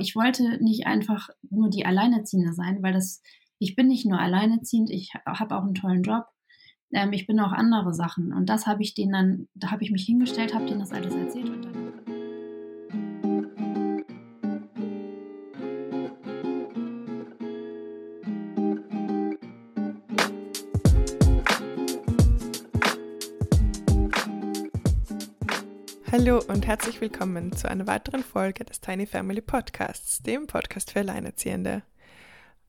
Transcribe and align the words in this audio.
ich 0.00 0.16
wollte 0.16 0.62
nicht 0.62 0.86
einfach 0.86 1.28
nur 1.50 1.70
die 1.70 1.86
Alleinerziehende 1.86 2.52
sein, 2.52 2.82
weil 2.82 2.92
das, 2.92 3.22
ich 3.58 3.76
bin 3.76 3.88
nicht 3.88 4.06
nur 4.06 4.18
alleinerziehend, 4.18 4.90
ich 4.90 5.12
habe 5.26 5.56
auch 5.56 5.64
einen 5.64 5.74
tollen 5.74 6.02
Job. 6.02 6.24
Ähm, 6.92 7.12
ich 7.12 7.26
bin 7.26 7.40
auch 7.40 7.52
andere 7.52 7.92
Sachen. 7.92 8.32
Und 8.32 8.46
das 8.48 8.66
habe 8.66 8.82
ich 8.82 8.94
denen 8.94 9.12
dann, 9.12 9.48
da 9.54 9.70
habe 9.70 9.84
ich 9.84 9.90
mich 9.90 10.04
hingestellt, 10.04 10.54
habe 10.54 10.66
denen 10.66 10.80
das 10.80 10.92
alles 10.92 11.14
erzählt 11.14 11.50
und 11.50 11.64
dann. 11.64 11.87
Hallo 26.18 26.42
und 26.48 26.66
herzlich 26.66 27.00
willkommen 27.00 27.52
zu 27.52 27.70
einer 27.70 27.86
weiteren 27.86 28.24
Folge 28.24 28.64
des 28.64 28.80
Tiny 28.80 29.06
Family 29.06 29.40
Podcasts, 29.40 30.20
dem 30.20 30.48
Podcast 30.48 30.90
für 30.90 30.98
Alleinerziehende. 30.98 31.84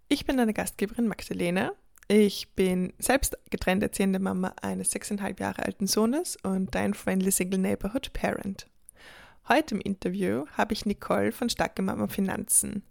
Ich 0.08 0.28
bin 0.28 0.38
deine 0.38 0.54
Gastgeberin 0.54 1.08
Magdalena. 1.08 1.72
Ich 2.08 2.54
bin 2.54 2.94
selbst 3.00 3.36
getrennt 3.50 3.82
erziehende 3.82 4.20
Mama 4.20 4.54
eines 4.62 4.92
sechseinhalb 4.92 5.40
Jahre 5.40 5.66
alten 5.66 5.88
Sohnes 5.88 6.38
und 6.44 6.76
dein 6.76 6.94
Friendly 6.94 7.32
Single 7.32 7.58
Neighborhood 7.58 8.14
Parent. 8.14 8.68
Heute 9.48 9.74
im 9.74 9.82
Interview 9.82 10.46
habe 10.56 10.74
ich 10.74 10.86
Nicole 10.86 11.32
von 11.32 11.50
Starke 11.50 11.82
Mama 11.82 12.08
Finanzen. 12.08 12.84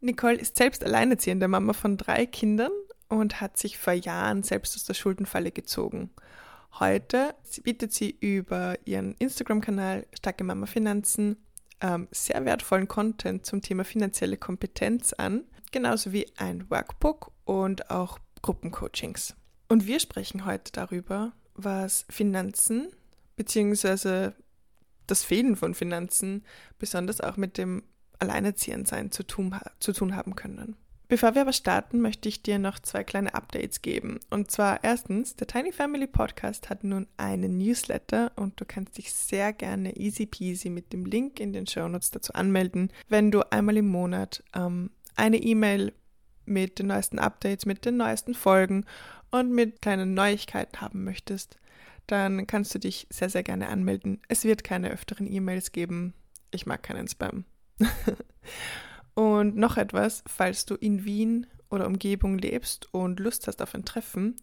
Nicole 0.00 0.36
ist 0.36 0.56
selbst 0.56 0.84
alleinerziehende 0.84 1.48
Mama 1.48 1.72
von 1.72 1.96
drei 1.96 2.24
Kindern 2.26 2.70
und 3.08 3.40
hat 3.40 3.58
sich 3.58 3.78
vor 3.78 3.94
Jahren 3.94 4.44
selbst 4.44 4.76
aus 4.76 4.84
der 4.84 4.94
Schuldenfalle 4.94 5.50
gezogen– 5.50 6.10
Heute 6.72 7.34
bietet 7.62 7.92
sie 7.92 8.10
über 8.20 8.76
ihren 8.84 9.14
Instagram-Kanal 9.14 10.06
Starke 10.12 10.44
Mama 10.44 10.66
Finanzen 10.66 11.36
ähm, 11.80 12.08
sehr 12.10 12.44
wertvollen 12.44 12.88
Content 12.88 13.46
zum 13.46 13.62
Thema 13.62 13.84
finanzielle 13.84 14.36
Kompetenz 14.36 15.12
an, 15.12 15.44
genauso 15.72 16.12
wie 16.12 16.26
ein 16.36 16.70
Workbook 16.70 17.32
und 17.44 17.90
auch 17.90 18.18
Gruppencoachings. 18.42 19.34
Und 19.68 19.86
wir 19.86 20.00
sprechen 20.00 20.44
heute 20.44 20.72
darüber, 20.72 21.32
was 21.54 22.06
Finanzen 22.08 22.88
bzw. 23.36 24.32
das 25.06 25.24
Fehlen 25.24 25.56
von 25.56 25.74
Finanzen 25.74 26.44
besonders 26.78 27.20
auch 27.20 27.36
mit 27.36 27.58
dem 27.58 27.82
Alleinerziehendsein 28.18 29.10
zu 29.10 29.24
tun, 29.24 29.54
zu 29.80 29.92
tun 29.92 30.16
haben 30.16 30.36
können. 30.36 30.76
Bevor 31.08 31.36
wir 31.36 31.42
aber 31.42 31.52
starten, 31.52 32.00
möchte 32.00 32.28
ich 32.28 32.42
dir 32.42 32.58
noch 32.58 32.80
zwei 32.80 33.04
kleine 33.04 33.34
Updates 33.34 33.80
geben. 33.80 34.18
Und 34.28 34.50
zwar 34.50 34.82
erstens, 34.82 35.36
der 35.36 35.46
Tiny 35.46 35.70
Family 35.70 36.08
Podcast 36.08 36.68
hat 36.68 36.82
nun 36.82 37.06
einen 37.16 37.58
Newsletter 37.58 38.32
und 38.34 38.60
du 38.60 38.64
kannst 38.64 38.98
dich 38.98 39.12
sehr 39.12 39.52
gerne 39.52 39.96
easy 39.96 40.26
peasy 40.26 40.68
mit 40.68 40.92
dem 40.92 41.04
Link 41.04 41.38
in 41.38 41.52
den 41.52 41.68
Show 41.68 41.86
Notes 41.86 42.10
dazu 42.10 42.32
anmelden, 42.32 42.90
wenn 43.08 43.30
du 43.30 43.42
einmal 43.52 43.76
im 43.76 43.86
Monat 43.86 44.42
ähm, 44.52 44.90
eine 45.14 45.36
E-Mail 45.36 45.92
mit 46.44 46.80
den 46.80 46.88
neuesten 46.88 47.20
Updates, 47.20 47.66
mit 47.66 47.84
den 47.84 47.96
neuesten 47.96 48.34
Folgen 48.34 48.84
und 49.30 49.52
mit 49.52 49.82
kleinen 49.82 50.14
Neuigkeiten 50.14 50.80
haben 50.80 51.04
möchtest, 51.04 51.58
dann 52.08 52.46
kannst 52.48 52.74
du 52.74 52.80
dich 52.80 53.06
sehr, 53.10 53.30
sehr 53.30 53.42
gerne 53.44 53.68
anmelden. 53.68 54.20
Es 54.28 54.44
wird 54.44 54.64
keine 54.64 54.90
öfteren 54.90 55.30
E-Mails 55.30 55.70
geben. 55.70 56.14
Ich 56.50 56.66
mag 56.66 56.82
keinen 56.82 57.06
Spam. 57.08 57.44
Und 59.16 59.56
noch 59.56 59.78
etwas, 59.78 60.22
falls 60.26 60.66
du 60.66 60.74
in 60.74 61.06
Wien 61.06 61.46
oder 61.70 61.86
Umgebung 61.86 62.36
lebst 62.36 62.92
und 62.92 63.18
Lust 63.18 63.46
hast 63.46 63.62
auf 63.62 63.74
ein 63.74 63.86
Treffen, 63.86 64.36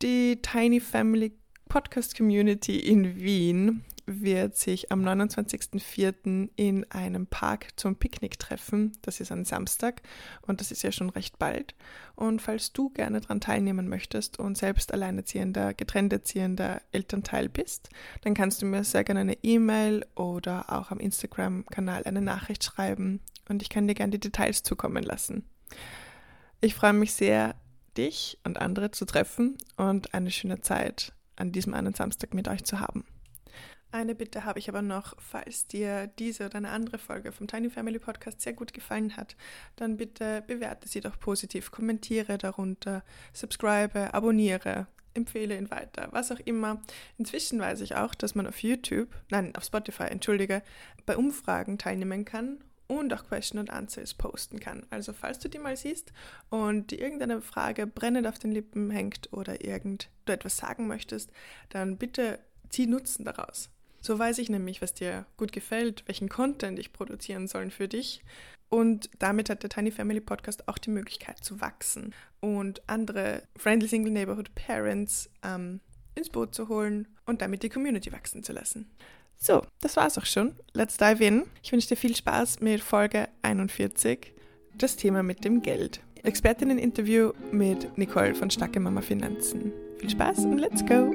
die 0.00 0.40
Tiny 0.40 0.78
Family 0.78 1.32
Podcast 1.68 2.16
Community 2.16 2.78
in 2.78 3.16
Wien 3.16 3.84
wird 4.06 4.56
sich 4.56 4.92
am 4.92 5.02
29.04. 5.04 6.50
in 6.54 6.88
einem 6.92 7.26
Park 7.26 7.68
zum 7.74 7.96
Picknick 7.96 8.38
treffen. 8.38 8.92
Das 9.02 9.18
ist 9.18 9.32
ein 9.32 9.44
Samstag 9.44 10.02
und 10.42 10.60
das 10.60 10.70
ist 10.70 10.82
ja 10.82 10.92
schon 10.92 11.10
recht 11.10 11.40
bald. 11.40 11.74
Und 12.14 12.40
falls 12.42 12.72
du 12.72 12.90
gerne 12.90 13.22
daran 13.22 13.40
teilnehmen 13.40 13.88
möchtest 13.88 14.38
und 14.38 14.56
selbst 14.56 14.92
alleinerziehender, 14.92 15.74
getrennt 15.74 16.12
erziehender 16.12 16.80
Elternteil 16.92 17.48
bist, 17.48 17.88
dann 18.22 18.34
kannst 18.34 18.62
du 18.62 18.66
mir 18.66 18.84
sehr 18.84 19.02
gerne 19.02 19.20
eine 19.20 19.42
E-Mail 19.42 20.06
oder 20.14 20.72
auch 20.72 20.92
am 20.92 21.00
Instagram-Kanal 21.00 22.04
eine 22.04 22.20
Nachricht 22.20 22.62
schreiben 22.62 23.20
und 23.48 23.62
ich 23.62 23.68
kann 23.68 23.86
dir 23.86 23.94
gerne 23.94 24.12
die 24.12 24.20
Details 24.20 24.62
zukommen 24.62 25.02
lassen. 25.02 25.44
Ich 26.60 26.74
freue 26.74 26.92
mich 26.92 27.14
sehr, 27.14 27.54
dich 27.96 28.38
und 28.44 28.60
andere 28.60 28.90
zu 28.90 29.04
treffen 29.04 29.58
und 29.76 30.14
eine 30.14 30.30
schöne 30.30 30.60
Zeit 30.60 31.12
an 31.36 31.52
diesem 31.52 31.74
einen 31.74 31.94
Samstag 31.94 32.34
mit 32.34 32.48
euch 32.48 32.64
zu 32.64 32.80
haben. 32.80 33.04
Eine 33.92 34.16
Bitte 34.16 34.44
habe 34.44 34.58
ich 34.58 34.68
aber 34.68 34.82
noch, 34.82 35.14
falls 35.18 35.68
dir 35.68 36.08
diese 36.18 36.46
oder 36.46 36.56
eine 36.56 36.70
andere 36.70 36.98
Folge 36.98 37.30
vom 37.30 37.46
Tiny 37.46 37.70
Family 37.70 38.00
Podcast 38.00 38.40
sehr 38.40 38.52
gut 38.52 38.72
gefallen 38.72 39.16
hat, 39.16 39.36
dann 39.76 39.96
bitte 39.96 40.42
bewerte 40.48 40.88
sie 40.88 41.00
doch 41.00 41.16
positiv, 41.20 41.70
kommentiere 41.70 42.36
darunter, 42.36 43.04
subscribe, 43.32 44.12
abonniere, 44.12 44.88
empfehle 45.14 45.56
ihn 45.56 45.70
weiter, 45.70 46.08
was 46.10 46.32
auch 46.32 46.40
immer. 46.40 46.82
Inzwischen 47.18 47.60
weiß 47.60 47.82
ich 47.82 47.94
auch, 47.94 48.16
dass 48.16 48.34
man 48.34 48.48
auf 48.48 48.64
YouTube, 48.64 49.14
nein, 49.30 49.54
auf 49.54 49.62
Spotify, 49.62 50.04
entschuldige, 50.04 50.62
bei 51.06 51.16
Umfragen 51.16 51.78
teilnehmen 51.78 52.24
kann 52.24 52.58
und 52.86 53.12
auch 53.12 53.26
Question 53.26 53.58
and 53.58 53.70
Answers 53.70 54.14
posten 54.14 54.60
kann. 54.60 54.86
Also 54.90 55.12
falls 55.12 55.38
du 55.38 55.48
die 55.48 55.58
mal 55.58 55.76
siehst 55.76 56.12
und 56.50 56.90
dir 56.90 57.00
irgendeine 57.00 57.40
Frage 57.40 57.86
brennend 57.86 58.26
auf 58.26 58.38
den 58.38 58.52
Lippen 58.52 58.90
hängt 58.90 59.32
oder 59.32 59.64
irgend 59.64 60.10
du 60.26 60.32
etwas 60.32 60.56
sagen 60.56 60.86
möchtest, 60.86 61.30
dann 61.70 61.96
bitte 61.96 62.38
zieh 62.68 62.86
Nutzen 62.86 63.24
daraus. 63.24 63.70
So 64.00 64.18
weiß 64.18 64.38
ich 64.38 64.50
nämlich, 64.50 64.82
was 64.82 64.92
dir 64.92 65.24
gut 65.36 65.52
gefällt, 65.52 66.06
welchen 66.06 66.28
Content 66.28 66.78
ich 66.78 66.92
produzieren 66.92 67.48
soll 67.48 67.70
für 67.70 67.88
dich. 67.88 68.22
Und 68.68 69.08
damit 69.18 69.48
hat 69.48 69.62
der 69.62 69.70
Tiny 69.70 69.90
Family 69.90 70.20
Podcast 70.20 70.68
auch 70.68 70.78
die 70.78 70.90
Möglichkeit 70.90 71.38
zu 71.38 71.60
wachsen 71.60 72.14
und 72.40 72.82
andere 72.88 73.44
Friendly 73.56 73.88
Single 73.88 74.12
Neighborhood 74.12 74.54
Parents 74.54 75.30
ähm, 75.42 75.80
ins 76.14 76.28
Boot 76.28 76.54
zu 76.54 76.68
holen 76.68 77.08
und 77.24 77.40
damit 77.40 77.62
die 77.62 77.68
Community 77.68 78.12
wachsen 78.12 78.42
zu 78.42 78.52
lassen. 78.52 78.90
So, 79.44 79.60
das 79.82 79.98
war's 79.98 80.16
auch 80.16 80.24
schon. 80.24 80.54
Let's 80.72 80.96
dive 80.96 81.22
in. 81.22 81.44
Ich 81.62 81.70
wünsche 81.70 81.88
dir 81.88 81.96
viel 81.96 82.16
Spaß 82.16 82.60
mit 82.60 82.80
Folge 82.80 83.28
41, 83.42 84.32
das 84.78 84.96
Thema 84.96 85.22
mit 85.22 85.44
dem 85.44 85.60
Geld. 85.60 86.00
Expertinnen-Interview 86.22 87.32
mit 87.52 87.98
Nicole 87.98 88.34
von 88.34 88.48
Starke 88.48 88.80
Mama 88.80 89.02
Finanzen. 89.02 89.70
Viel 89.98 90.08
Spaß 90.08 90.46
und 90.46 90.56
let's 90.56 90.82
go! 90.86 91.14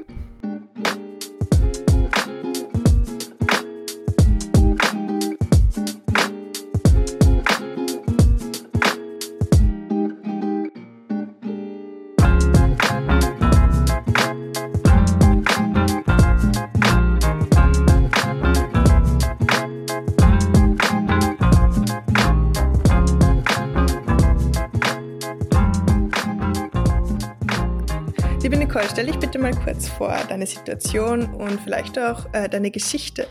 Stell 28.90 29.06
dich 29.06 29.20
bitte 29.20 29.38
mal 29.38 29.54
kurz 29.54 29.88
vor, 29.88 30.18
deine 30.28 30.46
Situation 30.46 31.32
und 31.34 31.60
vielleicht 31.60 31.96
auch 31.96 32.26
äh, 32.34 32.48
deine 32.48 32.72
Geschichte. 32.72 33.28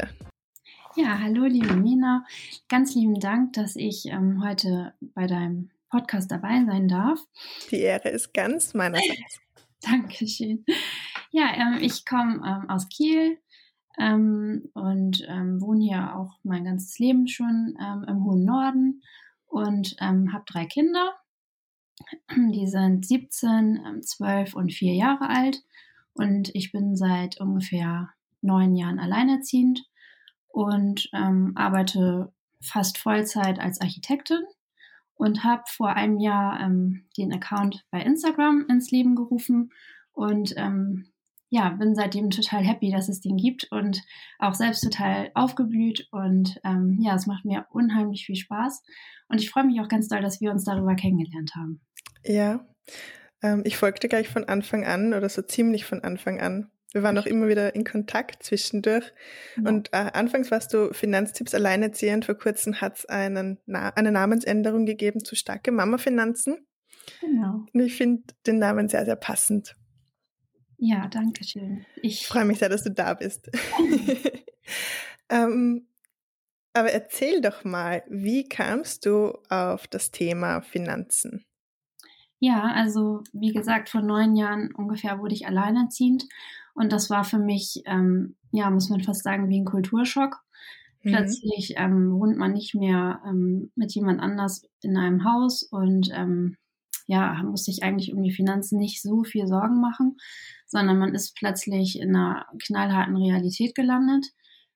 Ja, 0.96 1.20
hallo 1.20 1.44
liebe 1.44 1.76
Mina. 1.76 2.26
Ganz 2.70 2.96
lieben 2.96 3.20
Dank, 3.20 3.54
dass 3.54 3.76
ich 3.76 4.06
ähm, 4.06 4.42
heute 4.42 4.94
bei 5.02 5.28
deinem 5.28 5.70
Podcast 5.90 6.32
dabei 6.32 6.64
sein 6.66 6.88
darf. 6.88 7.20
Die 7.72 7.82
Ehre 7.82 8.08
ist 8.08 8.34
ganz 8.34 8.74
meinerseits. 8.74 9.42
Dankeschön. 9.82 10.64
Ja, 11.32 11.50
ähm, 11.54 11.80
ich 11.82 12.06
komme 12.06 12.36
ähm, 12.36 12.70
aus 12.70 12.88
Kiel 12.88 13.38
ähm, 14.00 14.70
und 14.74 15.26
ähm, 15.28 15.60
wohne 15.60 15.84
hier 15.84 16.16
auch 16.16 16.40
mein 16.44 16.64
ganzes 16.64 16.98
Leben 17.00 17.28
schon 17.28 17.78
ähm, 17.82 18.06
im 18.08 18.24
hohen 18.24 18.46
Norden 18.46 19.04
und 19.46 19.98
habe 20.00 20.44
drei 20.46 20.66
Kinder 20.66 21.16
die 22.36 22.68
sind 22.68 23.06
17, 23.06 24.02
12 24.02 24.54
ähm, 24.54 24.60
und 24.60 24.74
4 24.74 24.94
Jahre 24.94 25.30
alt. 25.30 25.64
Und 26.14 26.54
ich 26.54 26.72
bin 26.72 26.96
seit 26.96 27.40
ungefähr 27.40 28.10
neun 28.42 28.76
Jahren 28.76 29.00
alleinerziehend 29.00 29.84
und 30.48 31.10
ähm, 31.14 31.54
arbeite 31.56 32.34
fast 32.62 32.98
Vollzeit 32.98 33.60
als 33.60 33.80
Architektin 33.80 34.44
und 35.16 35.44
habe 35.44 35.64
vor 35.68 35.90
einem 35.90 36.20
Jahr 36.20 36.60
ähm, 36.60 37.06
den 37.18 37.34
Account 37.34 37.86
bei 37.92 38.02
Instagram 38.02 38.66
ins 38.70 38.92
Leben 38.92 39.16
gerufen 39.16 39.72
und 40.14 40.54
ähm, 40.58 41.12
ja, 41.50 41.70
bin 41.70 41.96
seitdem 41.96 42.30
total 42.30 42.64
happy, 42.64 42.92
dass 42.92 43.10
es 43.10 43.22
den 43.22 43.38
gibt 43.38 43.68
und 43.72 44.04
auch 44.38 44.54
selbst 44.54 44.82
total 44.84 45.32
aufgeblüht 45.34 46.08
und 46.12 46.60
ähm, 46.64 46.98
ja, 47.02 47.16
es 47.16 47.26
macht 47.26 47.46
mir 47.46 47.66
unheimlich 47.72 48.26
viel 48.26 48.36
Spaß 48.36 48.84
und 49.30 49.42
ich 49.42 49.50
freue 49.50 49.66
mich 49.66 49.82
auch 49.82 49.88
ganz 49.88 50.08
doll, 50.08 50.22
dass 50.22 50.42
wir 50.42 50.52
uns 50.52 50.64
darüber 50.64 50.96
kennengelernt 50.96 51.56
haben. 51.56 51.82
Ja, 52.24 52.66
ähm, 53.42 53.62
ich 53.66 53.78
folgte 53.78 54.08
gleich 54.08 54.30
von 54.30 54.46
Anfang 54.46 54.86
an 54.86 55.14
oder 55.14 55.30
so 55.30 55.42
ziemlich 55.42 55.86
von 55.86 56.04
Anfang 56.04 56.40
an. 56.40 56.70
Wir 56.92 57.04
waren 57.04 57.18
auch 57.20 57.28
immer 57.28 57.48
wieder 57.48 57.76
in 57.76 57.84
Kontakt 57.84 58.42
zwischendurch. 58.42 59.14
Ja. 59.58 59.70
Und 59.70 59.94
äh, 59.94 60.10
anfangs 60.14 60.50
warst 60.50 60.74
du 60.74 60.92
Finanztipps 60.92 61.54
alleinerziehend. 61.54 62.26
Vor 62.26 62.36
kurzem 62.36 62.82
hat 62.82 62.98
es 62.98 63.06
einen 63.06 63.60
Na 63.68 63.90
eine 63.90 64.12
Namensänderung 64.12 64.86
gegeben 64.86 65.24
zu 65.24 65.36
starke 65.36 65.72
Mama-Finanzen. 65.72 66.66
Genau. 67.22 67.66
Und 67.72 67.80
ich 67.80 67.96
finde 67.96 68.24
den 68.48 68.58
Namen 68.58 68.90
sehr, 68.90 69.06
sehr 69.06 69.16
passend. 69.16 69.76
Ja, 70.80 71.08
danke 71.08 71.44
schön. 71.44 71.86
Ich 72.02 72.26
freue 72.26 72.46
mich 72.46 72.60
sehr, 72.60 72.70
dass 72.70 72.84
du 72.84 72.92
da 72.92 73.14
bist. 73.14 73.50
ähm, 75.30 75.88
aber 76.74 76.92
erzähl 76.92 77.42
doch 77.42 77.66
mal, 77.66 78.04
wie 78.08 78.48
kamst 78.48 79.06
du 79.06 79.38
auf 79.50 79.88
das 79.88 80.12
Thema 80.12 80.62
Finanzen? 80.62 81.44
Ja, 82.40 82.72
also 82.74 83.24
wie 83.34 83.52
gesagt, 83.52 83.90
vor 83.90 84.02
neun 84.02 84.38
Jahren 84.38 84.74
ungefähr 84.74 85.20
wurde 85.20 85.36
ich 85.36 85.46
alleinerziehend 85.46 86.26
und 86.74 86.94
das 86.94 87.10
war 87.10 87.26
für 87.26 87.40
mich, 87.40 87.84
ähm, 87.86 88.38
ja, 88.52 88.70
muss 88.70 88.90
man 88.90 89.04
fast 89.04 89.24
sagen, 89.24 89.50
wie 89.50 89.60
ein 89.60 89.66
Kulturschock. 89.66 90.42
Mhm. 91.04 91.10
Plötzlich 91.10 91.74
ähm, 91.76 92.14
wohnt 92.14 92.38
man 92.38 92.54
nicht 92.54 92.76
mehr 92.76 93.22
ähm, 93.26 93.72
mit 93.76 93.94
jemand 93.94 94.22
anders 94.22 94.64
in 94.82 94.96
einem 94.96 95.26
Haus 95.26 95.64
und 95.64 96.10
ähm, 96.14 96.56
ja, 97.10 97.42
muss 97.42 97.64
sich 97.64 97.82
eigentlich 97.82 98.14
um 98.14 98.22
die 98.22 98.32
Finanzen 98.32 98.78
nicht 98.78 99.02
so 99.02 99.24
viel 99.24 99.48
Sorgen 99.48 99.82
machen, 99.82 100.18
sondern 100.68 101.00
man 101.00 101.16
ist 101.16 101.36
plötzlich 101.36 102.00
in 102.00 102.16
einer 102.16 102.46
knallharten 102.64 103.18
Realität 103.18 103.74
gelandet, 103.74 104.28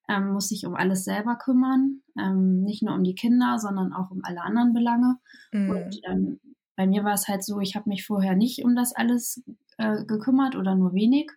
ähm, 0.10 0.34
muss 0.34 0.50
sich 0.50 0.66
um 0.66 0.74
alles 0.74 1.04
selber 1.04 1.36
kümmern, 1.36 2.02
ähm, 2.20 2.64
nicht 2.64 2.82
nur 2.82 2.96
um 2.96 3.04
die 3.04 3.14
Kinder, 3.14 3.60
sondern 3.60 3.94
auch 3.94 4.10
um 4.10 4.22
alle 4.24 4.42
anderen 4.42 4.74
Belange. 4.74 5.18
Mhm. 5.52 5.70
Und 5.70 6.00
ähm, 6.10 6.40
bei 6.76 6.88
mir 6.88 7.04
war 7.04 7.14
es 7.14 7.28
halt 7.28 7.44
so, 7.44 7.60
ich 7.60 7.76
habe 7.76 7.88
mich 7.88 8.04
vorher 8.04 8.36
nicht 8.36 8.66
um 8.66 8.76
das 8.76 8.96
alles 8.96 9.44
äh, 9.78 10.04
gekümmert 10.04 10.56
oder 10.56 10.74
nur 10.74 10.94
wenig. 10.96 11.30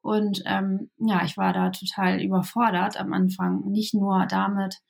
Und 0.00 0.42
ähm, 0.46 0.90
ja, 0.98 1.24
ich 1.24 1.36
war 1.36 1.52
da 1.52 1.70
total 1.70 2.20
überfordert 2.20 2.98
am 2.98 3.12
Anfang, 3.12 3.70
nicht 3.70 3.94
nur 3.94 4.26
damit, 4.26 4.80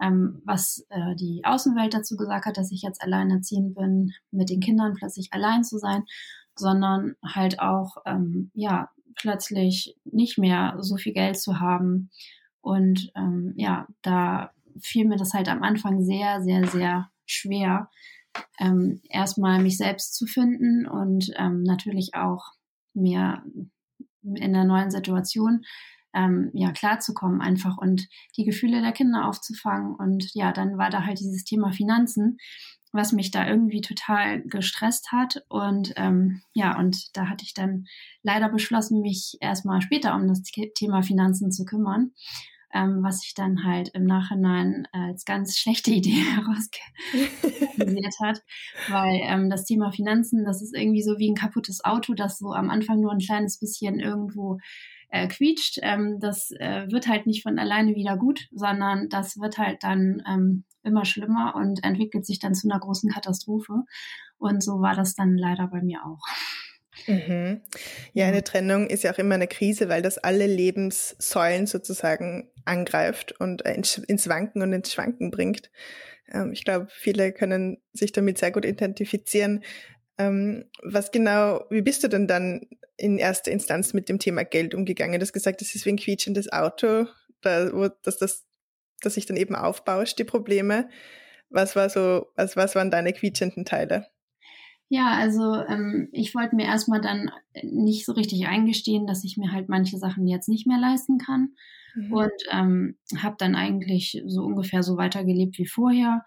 ähm, 0.00 0.42
was 0.44 0.86
äh, 0.90 1.14
die 1.16 1.42
Außenwelt 1.44 1.94
dazu 1.94 2.16
gesagt 2.16 2.46
hat, 2.46 2.56
dass 2.56 2.72
ich 2.72 2.82
jetzt 2.82 3.02
alleinerziehend 3.02 3.74
bin, 3.74 4.12
mit 4.30 4.50
den 4.50 4.60
Kindern 4.60 4.94
plötzlich 4.94 5.32
allein 5.32 5.64
zu 5.64 5.78
sein, 5.78 6.04
sondern 6.56 7.16
halt 7.24 7.60
auch, 7.60 7.96
ähm, 8.06 8.50
ja, 8.54 8.90
plötzlich 9.14 9.96
nicht 10.04 10.38
mehr 10.38 10.76
so 10.78 10.96
viel 10.96 11.12
Geld 11.12 11.38
zu 11.38 11.60
haben. 11.60 12.10
Und 12.60 13.10
ähm, 13.16 13.54
ja, 13.56 13.86
da 14.02 14.52
fiel 14.80 15.06
mir 15.06 15.16
das 15.16 15.34
halt 15.34 15.48
am 15.48 15.62
Anfang 15.62 16.02
sehr, 16.02 16.40
sehr, 16.42 16.66
sehr 16.66 17.10
schwer, 17.26 17.90
ähm, 18.58 19.00
erstmal 19.08 19.60
mich 19.60 19.76
selbst 19.76 20.14
zu 20.14 20.26
finden 20.26 20.86
und 20.86 21.32
ähm, 21.36 21.62
natürlich 21.62 22.14
auch 22.14 22.52
mir 22.94 23.42
in 24.22 24.52
der 24.52 24.64
neuen 24.64 24.90
Situation 24.90 25.64
ähm, 26.14 26.50
ja 26.54 26.72
klarzukommen 26.72 27.40
einfach 27.40 27.76
und 27.78 28.08
die 28.36 28.44
Gefühle 28.44 28.80
der 28.80 28.92
Kinder 28.92 29.26
aufzufangen. 29.26 29.94
Und 29.94 30.32
ja, 30.34 30.52
dann 30.52 30.78
war 30.78 30.90
da 30.90 31.04
halt 31.04 31.20
dieses 31.20 31.44
Thema 31.44 31.72
Finanzen, 31.72 32.38
was 32.92 33.12
mich 33.12 33.30
da 33.30 33.46
irgendwie 33.46 33.80
total 33.80 34.42
gestresst 34.42 35.12
hat. 35.12 35.44
Und 35.48 35.92
ähm, 35.96 36.42
ja, 36.54 36.78
und 36.78 37.16
da 37.16 37.28
hatte 37.28 37.44
ich 37.44 37.54
dann 37.54 37.86
leider 38.22 38.48
beschlossen, 38.48 39.00
mich 39.00 39.36
erstmal 39.40 39.80
später 39.82 40.14
um 40.14 40.26
das 40.26 40.42
Thema 40.74 41.02
Finanzen 41.02 41.50
zu 41.52 41.64
kümmern. 41.64 42.12
Ähm, 42.74 43.02
was 43.02 43.20
sich 43.20 43.32
dann 43.32 43.64
halt 43.64 43.88
im 43.94 44.04
Nachhinein 44.04 44.86
als 44.92 45.24
ganz 45.24 45.56
schlechte 45.56 45.90
Idee 45.94 46.22
herauskristallisiert 46.34 48.14
hat, 48.20 48.42
weil 48.90 49.20
ähm, 49.22 49.48
das 49.48 49.64
Thema 49.64 49.90
Finanzen, 49.90 50.44
das 50.44 50.60
ist 50.60 50.76
irgendwie 50.76 51.02
so 51.02 51.18
wie 51.18 51.30
ein 51.30 51.34
kaputtes 51.34 51.82
Auto, 51.82 52.12
das 52.12 52.36
so 52.36 52.52
am 52.52 52.68
Anfang 52.68 53.00
nur 53.00 53.12
ein 53.12 53.20
kleines 53.20 53.58
bisschen 53.58 54.00
irgendwo 54.00 54.58
äh, 55.08 55.28
quietscht. 55.28 55.78
Ähm, 55.82 56.18
das 56.20 56.50
äh, 56.58 56.86
wird 56.90 57.08
halt 57.08 57.26
nicht 57.26 57.42
von 57.42 57.58
alleine 57.58 57.94
wieder 57.94 58.16
gut, 58.16 58.46
sondern 58.52 59.08
das 59.08 59.38
wird 59.38 59.58
halt 59.58 59.82
dann 59.82 60.22
ähm, 60.28 60.64
immer 60.82 61.04
schlimmer 61.04 61.54
und 61.56 61.84
entwickelt 61.84 62.26
sich 62.26 62.38
dann 62.38 62.54
zu 62.54 62.68
einer 62.68 62.80
großen 62.80 63.10
Katastrophe. 63.10 63.84
Und 64.38 64.62
so 64.62 64.80
war 64.80 64.94
das 64.94 65.14
dann 65.14 65.36
leider 65.36 65.68
bei 65.68 65.82
mir 65.82 66.04
auch. 66.04 66.20
Mhm. 67.06 67.62
Ja, 68.12 68.26
eine 68.26 68.42
Trennung 68.42 68.88
ist 68.88 69.04
ja 69.04 69.12
auch 69.12 69.18
immer 69.18 69.36
eine 69.36 69.46
Krise, 69.46 69.88
weil 69.88 70.02
das 70.02 70.18
alle 70.18 70.46
Lebenssäulen 70.46 71.66
sozusagen 71.66 72.50
angreift 72.64 73.32
und 73.40 73.64
äh, 73.64 73.74
ins, 73.74 74.28
Wanken 74.28 74.62
und 74.62 74.72
ins 74.72 74.92
Schwanken 74.92 75.30
bringt. 75.30 75.70
Ähm, 76.30 76.52
ich 76.52 76.64
glaube, 76.64 76.88
viele 76.90 77.32
können 77.32 77.78
sich 77.92 78.12
damit 78.12 78.38
sehr 78.38 78.52
gut 78.52 78.64
identifizieren. 78.64 79.64
Ähm, 80.18 80.64
was 80.82 81.12
genau, 81.12 81.64
wie 81.70 81.82
bist 81.82 82.02
du 82.02 82.08
denn 82.08 82.26
dann 82.26 82.66
in 82.98 83.16
erster 83.16 83.50
Instanz 83.50 83.94
mit 83.94 84.08
dem 84.08 84.18
Thema 84.18 84.44
Geld 84.44 84.74
umgegangen? 84.74 85.18
Du 85.18 85.24
hast 85.24 85.32
gesagt, 85.32 85.60
das 85.60 85.74
ist 85.74 85.86
wie 85.86 85.90
ein 85.90 85.96
quietschendes 85.96 86.52
Auto, 86.52 87.06
da, 87.40 87.72
wo, 87.72 87.88
dass 88.02 88.18
das, 88.18 88.46
dass 89.00 89.14
sich 89.14 89.24
dann 89.24 89.36
eben 89.36 89.54
aufbauscht, 89.54 90.18
die 90.18 90.24
Probleme. 90.24 90.88
Was 91.48 91.76
war 91.76 91.88
so, 91.88 92.26
was, 92.36 92.56
was 92.56 92.74
waren 92.74 92.90
deine 92.90 93.12
quietschenden 93.12 93.64
Teile? 93.64 94.06
Ja, 94.90 95.12
also 95.12 95.54
ähm, 95.54 96.08
ich 96.12 96.34
wollte 96.34 96.56
mir 96.56 96.64
erstmal 96.64 97.00
dann 97.00 97.30
nicht 97.62 98.04
so 98.04 98.12
richtig 98.12 98.46
eingestehen, 98.46 99.06
dass 99.06 99.22
ich 99.22 99.36
mir 99.36 99.52
halt 99.52 99.68
manche 99.68 99.98
Sachen 99.98 100.26
jetzt 100.26 100.48
nicht 100.48 100.66
mehr 100.66 100.78
leisten 100.78 101.18
kann. 101.18 101.50
Mhm. 101.94 102.12
Und 102.12 102.32
ähm, 102.50 102.98
habe 103.16 103.36
dann 103.38 103.54
eigentlich 103.54 104.22
so 104.26 104.42
ungefähr 104.42 104.82
so 104.82 104.96
weitergelebt 104.96 105.58
wie 105.58 105.66
vorher. 105.66 106.24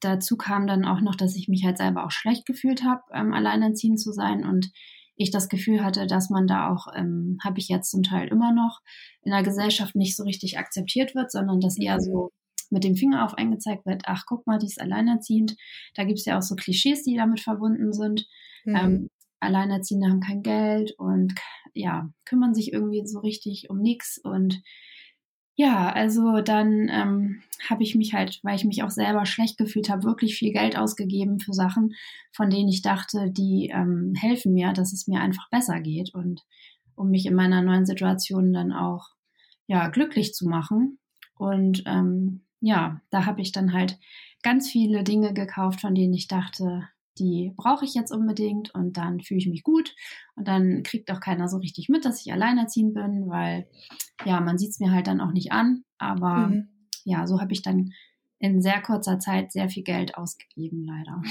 Dazu 0.00 0.36
kam 0.36 0.66
dann 0.66 0.84
auch 0.84 1.00
noch, 1.00 1.16
dass 1.16 1.36
ich 1.36 1.48
mich 1.48 1.64
halt 1.64 1.78
selber 1.78 2.04
auch 2.04 2.10
schlecht 2.10 2.46
gefühlt 2.46 2.82
habe, 2.82 3.02
ähm, 3.12 3.32
alleinerziehend 3.32 4.00
zu 4.00 4.12
sein 4.12 4.46
und 4.46 4.70
ich 5.18 5.30
das 5.30 5.48
Gefühl 5.48 5.84
hatte, 5.84 6.06
dass 6.06 6.30
man 6.30 6.46
da 6.46 6.72
auch, 6.72 6.86
ähm, 6.94 7.38
habe 7.44 7.58
ich 7.58 7.68
jetzt 7.68 7.90
zum 7.90 8.02
Teil 8.02 8.28
immer 8.28 8.52
noch, 8.52 8.80
in 9.22 9.32
der 9.32 9.42
Gesellschaft 9.42 9.94
nicht 9.94 10.16
so 10.16 10.22
richtig 10.22 10.58
akzeptiert 10.58 11.14
wird, 11.14 11.30
sondern 11.30 11.60
dass 11.60 11.78
eher 11.78 12.00
so 12.00 12.30
mit 12.70 12.84
dem 12.84 12.96
Finger 12.96 13.24
auf 13.24 13.34
eingezeigt 13.34 13.84
wird, 13.84 14.02
ach 14.06 14.24
guck 14.26 14.46
mal, 14.46 14.58
die 14.58 14.66
ist 14.66 14.80
alleinerziehend. 14.80 15.56
Da 15.94 16.04
gibt 16.04 16.18
es 16.18 16.24
ja 16.24 16.38
auch 16.38 16.42
so 16.42 16.54
Klischees, 16.54 17.02
die 17.02 17.16
damit 17.16 17.40
verbunden 17.40 17.92
sind. 17.92 18.26
Mhm. 18.64 18.76
Ähm, 18.76 19.10
Alleinerziehende 19.40 20.08
haben 20.08 20.20
kein 20.20 20.42
Geld 20.42 20.94
und 20.98 21.34
ja, 21.74 22.08
kümmern 22.24 22.54
sich 22.54 22.72
irgendwie 22.72 23.06
so 23.06 23.20
richtig 23.20 23.70
um 23.70 23.78
nichts 23.78 24.18
und 24.22 24.62
ja, 25.60 25.90
also 25.90 26.40
dann 26.40 26.88
ähm, 26.88 27.42
habe 27.68 27.82
ich 27.82 27.96
mich 27.96 28.14
halt, 28.14 28.38
weil 28.44 28.54
ich 28.54 28.64
mich 28.64 28.84
auch 28.84 28.90
selber 28.90 29.26
schlecht 29.26 29.58
gefühlt 29.58 29.90
habe, 29.90 30.04
wirklich 30.04 30.36
viel 30.36 30.52
Geld 30.52 30.78
ausgegeben 30.78 31.40
für 31.40 31.52
Sachen, 31.52 31.94
von 32.30 32.48
denen 32.48 32.68
ich 32.68 32.80
dachte, 32.80 33.32
die 33.32 33.72
ähm, 33.74 34.14
helfen 34.16 34.52
mir, 34.52 34.72
dass 34.72 34.92
es 34.92 35.08
mir 35.08 35.20
einfach 35.20 35.50
besser 35.50 35.80
geht 35.80 36.14
und 36.14 36.44
um 36.94 37.10
mich 37.10 37.26
in 37.26 37.34
meiner 37.34 37.60
neuen 37.60 37.86
Situation 37.86 38.52
dann 38.52 38.70
auch 38.70 39.08
ja 39.66 39.88
glücklich 39.88 40.32
zu 40.32 40.46
machen. 40.48 41.00
Und 41.34 41.82
ähm, 41.86 42.42
ja, 42.60 43.00
da 43.10 43.26
habe 43.26 43.40
ich 43.40 43.50
dann 43.50 43.72
halt 43.72 43.98
ganz 44.44 44.70
viele 44.70 45.02
Dinge 45.02 45.34
gekauft, 45.34 45.80
von 45.80 45.92
denen 45.92 46.14
ich 46.14 46.28
dachte, 46.28 46.88
die 47.18 47.52
brauche 47.56 47.84
ich 47.84 47.94
jetzt 47.94 48.12
unbedingt 48.12 48.74
und 48.74 48.96
dann 48.96 49.20
fühle 49.20 49.38
ich 49.38 49.48
mich 49.48 49.62
gut 49.62 49.94
und 50.36 50.46
dann 50.48 50.82
kriegt 50.82 51.10
auch 51.10 51.20
keiner 51.20 51.48
so 51.48 51.58
richtig 51.58 51.88
mit, 51.88 52.04
dass 52.04 52.24
ich 52.24 52.32
alleinerziehend 52.32 52.94
bin, 52.94 53.28
weil 53.28 53.66
ja, 54.24 54.40
man 54.40 54.58
sieht 54.58 54.70
es 54.70 54.80
mir 54.80 54.92
halt 54.92 55.06
dann 55.06 55.20
auch 55.20 55.32
nicht 55.32 55.52
an, 55.52 55.84
aber 55.98 56.48
mhm. 56.48 56.68
ja, 57.04 57.26
so 57.26 57.40
habe 57.40 57.52
ich 57.52 57.62
dann 57.62 57.92
in 58.38 58.62
sehr 58.62 58.80
kurzer 58.80 59.18
Zeit 59.18 59.52
sehr 59.52 59.68
viel 59.68 59.82
Geld 59.82 60.16
ausgegeben, 60.16 60.84
leider. 60.84 61.22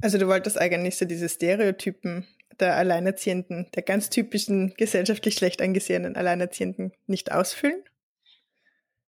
Also 0.00 0.18
du 0.18 0.28
wolltest 0.28 0.60
eigentlich 0.60 0.96
so 0.96 1.04
diese 1.04 1.28
Stereotypen 1.28 2.24
der 2.60 2.76
Alleinerziehenden, 2.76 3.66
der 3.74 3.82
ganz 3.82 4.10
typischen 4.10 4.74
gesellschaftlich 4.76 5.34
schlecht 5.34 5.60
angesehenen 5.60 6.16
Alleinerziehenden 6.16 6.92
nicht 7.06 7.32
ausfüllen? 7.32 7.82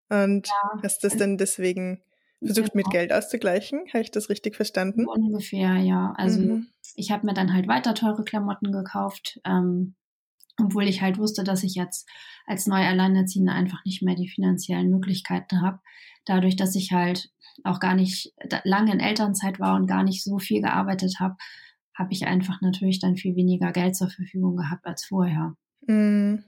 Und 0.09 0.49
ja. 0.49 0.81
hast 0.83 1.05
das 1.05 1.17
dann 1.17 1.37
deswegen 1.37 2.03
versucht 2.45 2.73
genau. 2.73 2.87
mit 2.87 2.91
Geld 2.91 3.13
auszugleichen. 3.13 3.81
Habe 3.93 4.03
ich 4.03 4.11
das 4.11 4.29
richtig 4.29 4.57
verstanden? 4.57 5.07
Ungefähr, 5.07 5.77
ja. 5.77 6.13
Also 6.17 6.41
mhm. 6.41 6.67
ich 6.95 7.11
habe 7.11 7.27
mir 7.27 7.35
dann 7.35 7.53
halt 7.53 7.69
weiter 7.69 7.95
teure 7.95 8.25
Klamotten 8.25 8.73
gekauft, 8.73 9.41
ähm, 9.45 9.95
obwohl 10.61 10.89
ich 10.89 11.03
halt 11.03 11.19
wusste, 11.19 11.45
dass 11.45 11.63
ich 11.63 11.75
jetzt 11.75 12.09
als 12.47 12.67
neu 12.67 12.85
Alleinerziehende 12.85 13.53
einfach 13.53 13.85
nicht 13.85 14.03
mehr 14.03 14.15
die 14.15 14.29
finanziellen 14.29 14.91
Möglichkeiten 14.91 15.63
habe. 15.63 15.81
Dadurch, 16.25 16.57
dass 16.57 16.75
ich 16.75 16.93
halt 16.93 17.31
auch 17.65 17.81
gar 17.81 17.95
nicht 17.95 18.33
lange 18.65 18.93
in 18.93 19.01
Elternzeit 19.01 19.59
war 19.59 19.75
und 19.75 19.87
gar 19.87 20.03
nicht 20.03 20.23
so 20.23 20.39
viel 20.39 20.63
gearbeitet 20.63 21.17
habe, 21.21 21.37
habe 21.95 22.13
ich 22.13 22.27
einfach 22.27 22.61
natürlich 22.61 23.01
dann 23.01 23.17
viel 23.17 23.35
weniger 23.35 23.73
Geld 23.73 23.97
zur 23.97 24.09
Verfügung 24.09 24.57
gehabt 24.57 24.87
als 24.87 25.05
vorher. 25.05 25.55
Mhm. 25.87 26.45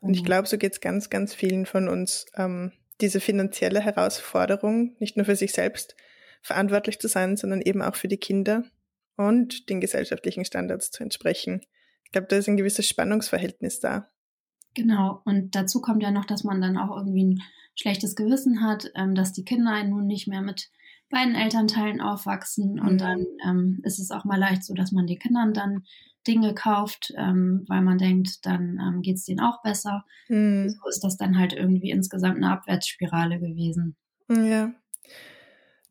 Und 0.00 0.10
ich 0.10 0.18
genau. 0.18 0.26
glaube, 0.26 0.48
so 0.48 0.58
geht 0.58 0.72
es 0.72 0.80
ganz, 0.80 1.10
ganz 1.10 1.32
vielen 1.32 1.64
von 1.64 1.88
uns. 1.88 2.26
Ähm, 2.36 2.72
diese 3.00 3.20
finanzielle 3.20 3.80
Herausforderung, 3.80 4.96
nicht 4.98 5.16
nur 5.16 5.26
für 5.26 5.36
sich 5.36 5.52
selbst 5.52 5.96
verantwortlich 6.42 6.98
zu 6.98 7.08
sein, 7.08 7.36
sondern 7.36 7.60
eben 7.60 7.82
auch 7.82 7.96
für 7.96 8.08
die 8.08 8.18
Kinder 8.18 8.64
und 9.16 9.68
den 9.68 9.80
gesellschaftlichen 9.80 10.44
Standards 10.44 10.90
zu 10.90 11.02
entsprechen. 11.02 11.62
Ich 12.04 12.12
glaube, 12.12 12.28
da 12.28 12.36
ist 12.36 12.48
ein 12.48 12.56
gewisses 12.56 12.88
Spannungsverhältnis 12.88 13.80
da. 13.80 14.10
Genau, 14.74 15.22
und 15.24 15.54
dazu 15.54 15.80
kommt 15.80 16.02
ja 16.02 16.10
noch, 16.10 16.24
dass 16.24 16.44
man 16.44 16.60
dann 16.60 16.76
auch 16.76 16.96
irgendwie 16.96 17.24
ein 17.24 17.42
schlechtes 17.76 18.16
Gewissen 18.16 18.62
hat, 18.62 18.90
ähm, 18.94 19.14
dass 19.14 19.32
die 19.32 19.44
Kinder 19.44 19.82
nun 19.84 20.06
nicht 20.06 20.28
mehr 20.28 20.42
mit 20.42 20.70
beiden 21.10 21.34
Elternteilen 21.34 22.00
aufwachsen. 22.00 22.74
Mhm. 22.74 22.86
Und 22.86 23.00
dann 23.00 23.26
ähm, 23.46 23.80
ist 23.84 23.98
es 23.98 24.10
auch 24.10 24.24
mal 24.24 24.38
leicht 24.38 24.64
so, 24.64 24.74
dass 24.74 24.92
man 24.92 25.06
den 25.06 25.18
Kindern 25.18 25.54
dann 25.54 25.84
Dinge 26.26 26.54
kauft, 26.54 27.12
ähm, 27.16 27.64
weil 27.68 27.82
man 27.82 27.98
denkt, 27.98 28.44
dann 28.46 28.78
ähm, 28.80 29.02
geht 29.02 29.16
es 29.16 29.24
denen 29.24 29.40
auch 29.40 29.62
besser. 29.62 30.04
Mhm. 30.28 30.70
So 30.70 30.88
ist 30.88 31.04
das 31.04 31.16
dann 31.16 31.38
halt 31.38 31.52
irgendwie 31.52 31.90
insgesamt 31.90 32.36
eine 32.36 32.50
Abwärtsspirale 32.50 33.38
gewesen. 33.38 33.96
Ja, 34.30 34.72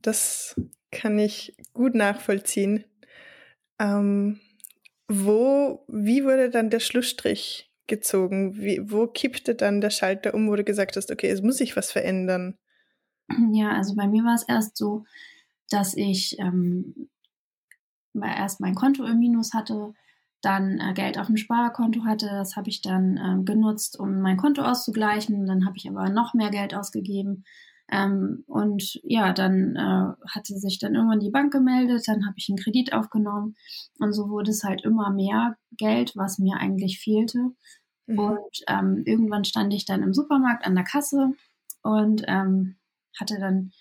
das 0.01 0.59
kann 0.91 1.17
ich 1.19 1.55
gut 1.73 1.95
nachvollziehen. 1.95 2.83
Ähm, 3.79 4.39
wo, 5.07 5.85
wie 5.87 6.23
wurde 6.23 6.49
dann 6.49 6.69
der 6.69 6.79
Schlussstrich 6.79 7.71
gezogen? 7.87 8.57
Wie, 8.57 8.79
wo 8.83 9.07
kippte 9.07 9.55
dann 9.55 9.81
der 9.81 9.89
Schalter 9.89 10.33
um, 10.33 10.49
wo 10.49 10.55
du 10.55 10.63
gesagt 10.63 10.95
hast, 10.95 11.11
okay, 11.11 11.29
es 11.29 11.41
muss 11.41 11.57
sich 11.57 11.75
was 11.75 11.91
verändern? 11.91 12.57
Ja, 13.51 13.71
also 13.71 13.95
bei 13.95 14.07
mir 14.07 14.23
war 14.23 14.35
es 14.35 14.43
erst 14.43 14.77
so, 14.77 15.05
dass 15.69 15.95
ich 15.95 16.37
ähm, 16.39 17.09
erst 18.21 18.59
mein 18.59 18.75
Konto 18.75 19.05
im 19.05 19.19
Minus 19.19 19.53
hatte, 19.53 19.93
dann 20.43 20.79
äh, 20.79 20.93
Geld 20.93 21.17
auf 21.17 21.27
dem 21.27 21.37
Sparkonto 21.37 22.03
hatte. 22.03 22.27
Das 22.27 22.55
habe 22.55 22.69
ich 22.69 22.81
dann 22.81 23.17
äh, 23.17 23.43
genutzt, 23.43 23.99
um 23.99 24.21
mein 24.21 24.37
Konto 24.37 24.61
auszugleichen. 24.61 25.47
Dann 25.47 25.65
habe 25.65 25.77
ich 25.77 25.89
aber 25.89 26.09
noch 26.09 26.33
mehr 26.33 26.51
Geld 26.51 26.75
ausgegeben. 26.75 27.45
Ähm, 27.89 28.43
und 28.47 28.99
ja, 29.03 29.33
dann 29.33 29.75
äh, 29.75 30.27
hatte 30.29 30.57
sich 30.57 30.79
dann 30.79 30.95
irgendwann 30.95 31.19
die 31.19 31.31
Bank 31.31 31.51
gemeldet, 31.51 32.03
dann 32.07 32.25
habe 32.25 32.35
ich 32.37 32.47
einen 32.49 32.57
Kredit 32.57 32.93
aufgenommen 32.93 33.55
und 33.99 34.13
so 34.13 34.29
wurde 34.29 34.51
es 34.51 34.63
halt 34.63 34.83
immer 34.85 35.11
mehr 35.11 35.57
Geld, 35.71 36.13
was 36.15 36.39
mir 36.39 36.57
eigentlich 36.57 36.99
fehlte. 36.99 37.51
Mhm. 38.07 38.19
Und 38.19 38.63
ähm, 38.67 39.03
irgendwann 39.05 39.43
stand 39.43 39.73
ich 39.73 39.85
dann 39.85 40.01
im 40.01 40.13
Supermarkt 40.13 40.65
an 40.65 40.75
der 40.75 40.85
Kasse 40.85 41.33
und 41.81 42.23
ähm, 42.27 42.77
hatte 43.19 43.37
dann, 43.37 43.71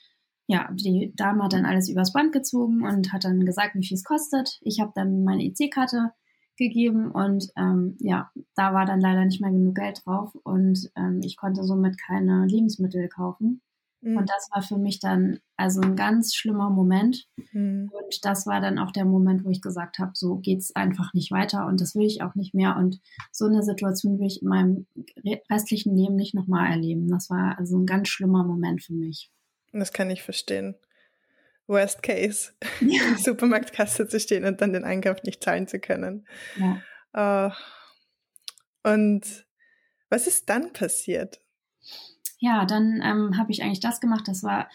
ja, 0.48 0.68
die 0.72 1.12
Dame 1.14 1.44
hat 1.44 1.52
dann 1.52 1.64
alles 1.64 1.88
übers 1.88 2.12
Band 2.12 2.32
gezogen 2.32 2.82
und 2.82 3.12
hat 3.12 3.24
dann 3.24 3.46
gesagt, 3.46 3.76
wie 3.76 3.86
viel 3.86 3.96
es 3.96 4.04
kostet. 4.04 4.58
Ich 4.62 4.80
habe 4.80 4.92
dann 4.94 5.22
meine 5.22 5.44
EC-Karte 5.44 6.12
gegeben 6.62 7.10
und 7.10 7.48
ähm, 7.56 7.96
ja, 8.00 8.30
da 8.54 8.72
war 8.72 8.86
dann 8.86 9.00
leider 9.00 9.24
nicht 9.24 9.40
mehr 9.40 9.50
genug 9.50 9.74
Geld 9.74 10.02
drauf 10.04 10.34
und 10.44 10.90
ähm, 10.96 11.20
ich 11.24 11.36
konnte 11.36 11.64
somit 11.64 11.98
keine 11.98 12.46
Lebensmittel 12.46 13.08
kaufen. 13.08 13.60
Mhm. 14.02 14.16
Und 14.16 14.28
das 14.28 14.48
war 14.52 14.62
für 14.62 14.78
mich 14.78 14.98
dann 14.98 15.38
also 15.56 15.80
ein 15.80 15.96
ganz 15.96 16.34
schlimmer 16.34 16.70
Moment. 16.70 17.28
Mhm. 17.52 17.90
Und 17.92 18.24
das 18.24 18.46
war 18.46 18.60
dann 18.60 18.78
auch 18.78 18.90
der 18.90 19.04
Moment, 19.04 19.44
wo 19.44 19.50
ich 19.50 19.62
gesagt 19.62 19.98
habe, 19.98 20.12
so 20.14 20.36
geht's 20.36 20.74
einfach 20.74 21.14
nicht 21.14 21.30
weiter 21.30 21.66
und 21.66 21.80
das 21.80 21.94
will 21.94 22.06
ich 22.06 22.22
auch 22.22 22.34
nicht 22.34 22.52
mehr. 22.52 22.76
Und 22.76 23.00
so 23.30 23.46
eine 23.46 23.62
Situation 23.62 24.18
will 24.18 24.26
ich 24.26 24.42
in 24.42 24.48
meinem 24.48 24.86
restlichen 25.50 25.96
Leben 25.96 26.16
nicht 26.16 26.34
nochmal 26.34 26.70
erleben. 26.70 27.08
Das 27.08 27.30
war 27.30 27.58
also 27.58 27.78
ein 27.78 27.86
ganz 27.86 28.08
schlimmer 28.08 28.44
Moment 28.44 28.82
für 28.82 28.94
mich. 28.94 29.30
Das 29.72 29.92
kann 29.92 30.10
ich 30.10 30.22
verstehen. 30.22 30.74
Worst 31.66 32.02
Case, 32.02 32.52
ja. 32.80 33.02
in 33.02 33.08
der 33.14 33.18
Supermarktkasse 33.18 34.08
zu 34.08 34.20
stehen 34.20 34.44
und 34.44 34.60
dann 34.60 34.72
den 34.72 34.84
Einkauf 34.84 35.22
nicht 35.22 35.42
zahlen 35.42 35.66
zu 35.68 35.78
können. 35.78 36.26
Ja. 36.56 36.82
Uh, 37.14 37.52
und 38.90 39.46
was 40.10 40.26
ist 40.26 40.48
dann 40.48 40.72
passiert? 40.72 41.40
Ja, 42.38 42.64
dann 42.64 43.00
ähm, 43.02 43.38
habe 43.38 43.52
ich 43.52 43.62
eigentlich 43.62 43.80
das 43.80 44.00
gemacht. 44.00 44.26
Das 44.26 44.42
war 44.42 44.68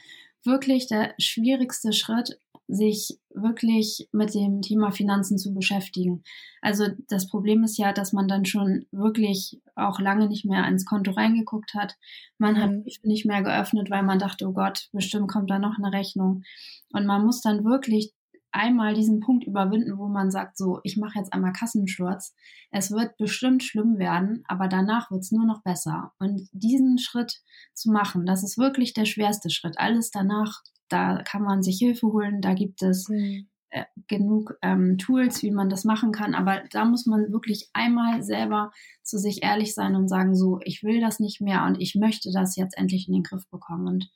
wirklich 0.44 0.88
der 0.88 1.14
schwierigste 1.18 1.94
Schritt, 1.94 2.40
sich 2.68 3.18
wirklich 3.34 4.10
mit 4.12 4.34
dem 4.34 4.62
Thema 4.62 4.92
Finanzen 4.92 5.38
zu 5.38 5.54
beschäftigen. 5.54 6.24
Also 6.62 6.88
das 7.08 7.28
Problem 7.28 7.64
ist 7.64 7.78
ja, 7.78 7.94
dass 7.94 8.12
man 8.12 8.28
dann 8.28 8.46
schon 8.46 8.86
wirklich 8.92 9.62
auch 9.76 10.00
lange 10.02 10.28
nicht 10.28 10.44
mehr 10.44 10.68
ins 10.68 10.86
Konto 10.86 11.12
reingeguckt 11.12 11.74
hat. 11.74 11.96
Man 12.38 12.56
mhm. 12.56 12.60
hat 12.60 12.72
nicht 13.04 13.26
mehr 13.26 13.42
geöffnet, 13.42 13.90
weil 13.90 14.04
man 14.04 14.20
dachte, 14.20 14.48
oh 14.48 14.54
Gott, 14.54 14.90
bestimmt 14.92 15.30
kommt 15.30 15.50
da 15.50 15.60
noch 15.60 15.78
eine 15.78 15.94
Rechnung. 15.94 16.44
Und 16.92 17.06
man 17.06 17.24
muss 17.24 17.42
dann 17.42 17.64
wirklich 17.64 18.14
einmal 18.58 18.94
diesen 18.94 19.22
Punkt 19.22 19.46
überwinden, 19.46 19.98
wo 19.98 20.08
man 20.08 20.32
sagt, 20.32 20.58
so, 20.58 20.80
ich 20.84 20.98
mache 20.98 21.20
jetzt 21.20 21.32
einmal 21.32 21.54
Kassensturz. 21.54 22.36
Es 22.72 22.92
wird 22.92 23.16
bestimmt 23.18 23.64
schlimm 23.64 23.98
werden, 23.98 24.44
aber 24.48 24.68
danach 24.68 25.12
wird 25.12 25.22
es 25.22 25.32
nur 25.32 25.46
noch 25.46 25.64
besser. 25.64 26.12
Und 26.20 26.50
diesen 26.52 26.98
Schritt 26.98 27.42
zu 27.74 27.92
machen, 27.92 28.26
das 28.26 28.44
ist 28.44 28.58
wirklich 28.58 28.94
der 28.94 29.06
schwerste 29.06 29.50
Schritt. 29.50 29.78
Alles 29.78 30.12
danach 30.12 30.62
da 30.90 31.22
kann 31.24 31.44
man 31.44 31.64
sich 31.64 31.78
Hilfe 31.78 32.08
holen, 32.08 32.42
da 32.42 32.54
gibt 32.54 32.82
es 32.82 33.08
mhm. 33.10 33.48
äh, 33.70 33.84
genug 34.08 34.58
ähm, 34.62 34.98
Tools, 34.98 35.44
wie 35.44 35.52
man 35.52 35.70
das 35.70 35.84
machen 35.84 36.12
kann. 36.12 36.34
Aber 36.34 36.64
da 36.72 36.86
muss 36.86 37.06
man 37.06 37.32
wirklich 37.32 37.70
einmal 37.74 38.24
selber 38.24 38.72
zu 39.04 39.18
sich 39.18 39.44
ehrlich 39.44 39.74
sein 39.74 39.96
und 39.96 40.08
sagen, 40.08 40.36
so, 40.36 40.60
ich 40.64 40.84
will 40.84 41.02
das 41.02 41.20
nicht 41.20 41.42
mehr 41.42 41.66
und 41.66 41.80
ich 41.82 41.96
möchte 41.96 42.32
das 42.34 42.56
jetzt 42.56 42.78
endlich 42.78 43.08
in 43.08 43.14
den 43.14 43.24
Griff 43.24 43.50
bekommen. 43.50 43.88
Und 43.88 44.10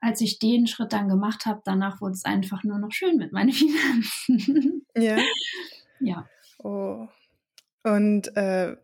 als 0.00 0.20
ich 0.20 0.38
den 0.38 0.66
Schritt 0.66 0.92
dann 0.92 1.08
gemacht 1.08 1.46
habe, 1.46 1.62
danach 1.64 2.00
wurde 2.00 2.12
es 2.12 2.24
einfach 2.24 2.64
nur 2.64 2.78
noch 2.78 2.92
schön 2.92 3.16
mit 3.16 3.32
meinen 3.32 3.52
Finanzen. 3.52 4.86
Ja. 4.96 5.18
ja. 6.00 6.28
Oh. 6.58 7.06
Und 7.82 8.36
äh, 8.36 8.76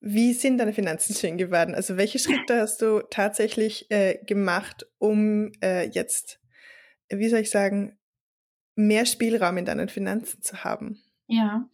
wie 0.00 0.32
sind 0.32 0.58
deine 0.58 0.72
Finanzen 0.72 1.14
schön 1.14 1.38
geworden? 1.38 1.74
Also 1.74 1.96
welche 1.96 2.18
Schritte 2.18 2.60
hast 2.60 2.82
du 2.82 3.02
tatsächlich 3.10 3.90
äh, 3.90 4.18
gemacht, 4.24 4.86
um 4.98 5.52
äh, 5.62 5.88
jetzt 5.88 6.42
wie 7.18 7.28
soll 7.28 7.40
ich 7.40 7.50
sagen, 7.50 7.98
mehr 8.74 9.06
Spielraum 9.06 9.58
in 9.58 9.64
deinen 9.64 9.88
Finanzen 9.88 10.42
zu 10.42 10.64
haben? 10.64 11.02
Ja, 11.26 11.68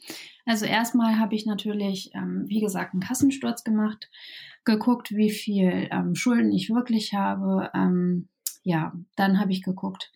also 0.45 0.67
erstmal 0.67 1.19
habe 1.19 1.35
ich 1.35 1.47
natürlich, 1.47 2.11
ähm, 2.15 2.45
wie 2.47 2.61
gesagt, 2.61 2.93
einen 2.93 3.03
Kassensturz 3.03 3.65
gemacht, 3.65 4.11
geguckt, 4.65 5.11
wie 5.13 5.31
viel 5.31 5.89
ähm, 5.91 6.15
Schulden 6.15 6.53
ich 6.53 6.71
wirklich 6.71 7.15
habe. 7.15 7.71
Ähm, 7.75 8.29
ja, 8.69 8.93
dann 9.17 9.41
habe 9.41 9.51
ich 9.53 9.63
geguckt, 9.63 10.13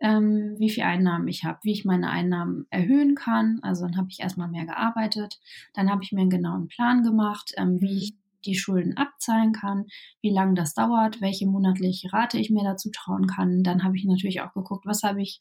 ähm, 0.00 0.56
wie 0.58 0.70
viel 0.70 0.82
Einnahmen 0.82 1.28
ich 1.28 1.44
habe, 1.44 1.58
wie 1.62 1.72
ich 1.72 1.84
meine 1.84 2.08
Einnahmen 2.08 2.66
erhöhen 2.70 3.14
kann. 3.14 3.60
Also 3.62 3.84
dann 3.84 3.98
habe 3.98 4.08
ich 4.10 4.20
erstmal 4.20 4.48
mehr 4.48 4.64
gearbeitet. 4.64 5.38
Dann 5.74 5.90
habe 5.90 6.02
ich 6.02 6.10
mir 6.10 6.22
einen 6.22 6.30
genauen 6.30 6.68
Plan 6.68 7.02
gemacht, 7.02 7.52
ähm, 7.58 7.82
wie 7.82 7.98
ich 7.98 8.14
die 8.46 8.54
Schulden 8.56 8.96
abzahlen 8.96 9.52
kann, 9.52 9.84
wie 10.22 10.30
lange 10.30 10.54
das 10.54 10.72
dauert, 10.72 11.20
welche 11.20 11.46
monatliche 11.46 12.12
Rate 12.12 12.38
ich 12.38 12.50
mir 12.50 12.64
dazu 12.64 12.90
trauen 12.90 13.26
kann. 13.26 13.62
Dann 13.62 13.84
habe 13.84 13.96
ich 13.96 14.04
natürlich 14.04 14.40
auch 14.40 14.54
geguckt, 14.54 14.86
was 14.86 15.02
habe 15.02 15.20
ich 15.20 15.38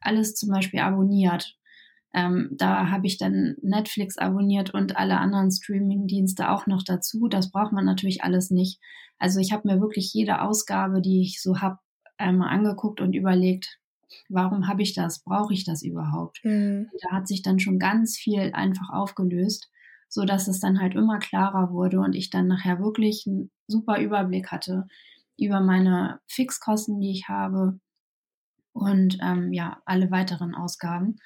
alles 0.00 0.34
zum 0.34 0.48
Beispiel 0.48 0.80
abonniert. 0.80 1.56
Ähm, 2.14 2.50
da 2.52 2.90
habe 2.90 3.06
ich 3.06 3.18
dann 3.18 3.56
Netflix 3.62 4.18
abonniert 4.18 4.74
und 4.74 4.96
alle 4.96 5.18
anderen 5.18 5.50
Streaming-Dienste 5.50 6.50
auch 6.50 6.66
noch 6.66 6.82
dazu. 6.82 7.28
Das 7.28 7.50
braucht 7.50 7.72
man 7.72 7.84
natürlich 7.84 8.22
alles 8.22 8.50
nicht. 8.50 8.80
Also 9.18 9.40
ich 9.40 9.52
habe 9.52 9.68
mir 9.68 9.80
wirklich 9.80 10.12
jede 10.12 10.42
Ausgabe, 10.42 11.00
die 11.00 11.22
ich 11.22 11.40
so 11.40 11.60
habe, 11.60 11.78
einmal 12.18 12.50
angeguckt 12.50 13.00
und 13.00 13.14
überlegt, 13.14 13.78
warum 14.28 14.68
habe 14.68 14.82
ich 14.82 14.94
das? 14.94 15.24
Brauche 15.24 15.54
ich 15.54 15.64
das 15.64 15.82
überhaupt? 15.82 16.40
Mhm. 16.44 16.88
Da 17.02 17.16
hat 17.16 17.26
sich 17.26 17.42
dann 17.42 17.58
schon 17.58 17.78
ganz 17.78 18.16
viel 18.16 18.50
einfach 18.52 18.90
aufgelöst 18.90 19.72
so 20.12 20.26
dass 20.26 20.46
es 20.46 20.60
dann 20.60 20.78
halt 20.78 20.94
immer 20.94 21.18
klarer 21.18 21.72
wurde 21.72 21.98
und 21.98 22.14
ich 22.14 22.28
dann 22.28 22.46
nachher 22.46 22.78
wirklich 22.80 23.24
einen 23.26 23.50
super 23.66 23.98
Überblick 23.98 24.52
hatte 24.52 24.86
über 25.38 25.60
meine 25.60 26.20
Fixkosten, 26.28 27.00
die 27.00 27.12
ich 27.12 27.28
habe 27.28 27.80
und 28.74 29.16
ähm, 29.22 29.54
ja, 29.54 29.80
alle 29.86 30.10
weiteren 30.10 30.54
Ausgaben. 30.54 31.16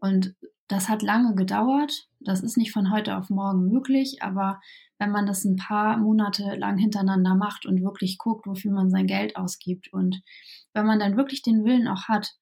Und 0.00 0.34
das 0.68 0.88
hat 0.88 1.02
lange 1.02 1.34
gedauert. 1.34 2.08
Das 2.20 2.42
ist 2.42 2.56
nicht 2.56 2.72
von 2.72 2.92
heute 2.92 3.16
auf 3.16 3.28
morgen 3.28 3.66
möglich, 3.66 4.22
aber 4.22 4.60
wenn 4.98 5.10
man 5.10 5.26
das 5.26 5.44
ein 5.44 5.56
paar 5.56 5.96
Monate 5.96 6.54
lang 6.54 6.78
hintereinander 6.78 7.34
macht 7.34 7.66
und 7.66 7.82
wirklich 7.82 8.18
guckt, 8.18 8.46
wofür 8.46 8.70
man 8.70 8.90
sein 8.90 9.06
Geld 9.06 9.36
ausgibt 9.36 9.92
und 9.92 10.22
wenn 10.72 10.86
man 10.86 11.00
dann 11.00 11.16
wirklich 11.16 11.42
den 11.42 11.64
Willen 11.64 11.88
auch 11.88 12.04
hat, 12.04 12.34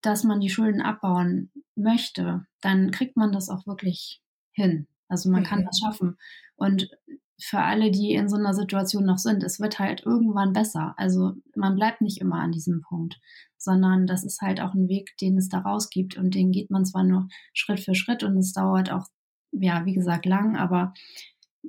dass 0.00 0.24
man 0.24 0.40
die 0.40 0.50
Schulden 0.50 0.80
abbauen 0.80 1.52
möchte, 1.76 2.46
dann 2.60 2.90
kriegt 2.90 3.16
man 3.16 3.32
das 3.32 3.48
auch 3.48 3.66
wirklich 3.66 4.22
hin. 4.52 4.88
Also 5.08 5.30
man 5.30 5.42
mhm. 5.42 5.46
kann 5.46 5.64
das 5.64 5.78
schaffen. 5.78 6.16
Und 6.56 6.90
für 7.40 7.60
alle, 7.60 7.90
die 7.90 8.12
in 8.12 8.28
so 8.28 8.36
einer 8.36 8.52
Situation 8.52 9.04
noch 9.04 9.18
sind, 9.18 9.44
es 9.44 9.60
wird 9.60 9.78
halt 9.78 10.04
irgendwann 10.04 10.52
besser. 10.52 10.94
Also 10.96 11.34
man 11.54 11.76
bleibt 11.76 12.00
nicht 12.00 12.20
immer 12.20 12.40
an 12.40 12.52
diesem 12.52 12.82
Punkt, 12.82 13.18
sondern 13.56 14.06
das 14.06 14.24
ist 14.24 14.40
halt 14.40 14.60
auch 14.60 14.74
ein 14.74 14.88
Weg, 14.88 15.16
den 15.20 15.38
es 15.38 15.48
daraus 15.48 15.88
gibt 15.88 16.16
und 16.16 16.34
den 16.34 16.50
geht 16.50 16.70
man 16.70 16.84
zwar 16.84 17.04
nur 17.04 17.28
Schritt 17.52 17.80
für 17.80 17.94
Schritt 17.94 18.24
und 18.24 18.36
es 18.38 18.52
dauert 18.52 18.90
auch, 18.90 19.06
ja, 19.52 19.84
wie 19.84 19.94
gesagt, 19.94 20.26
lang, 20.26 20.56
aber 20.56 20.92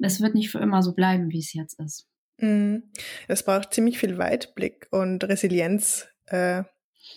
es 0.02 0.22
wird 0.22 0.34
nicht 0.34 0.50
für 0.50 0.60
immer 0.60 0.82
so 0.82 0.94
bleiben, 0.94 1.30
wie 1.30 1.40
es 1.40 1.54
jetzt 1.54 1.80
ist. 1.80 2.08
Mhm. 2.38 2.92
Es 3.28 3.44
braucht 3.44 3.74
ziemlich 3.74 4.00
viel 4.00 4.18
Weitblick 4.18 4.88
und 4.92 5.24
Resilienz, 5.24 6.08
äh, 6.26 6.64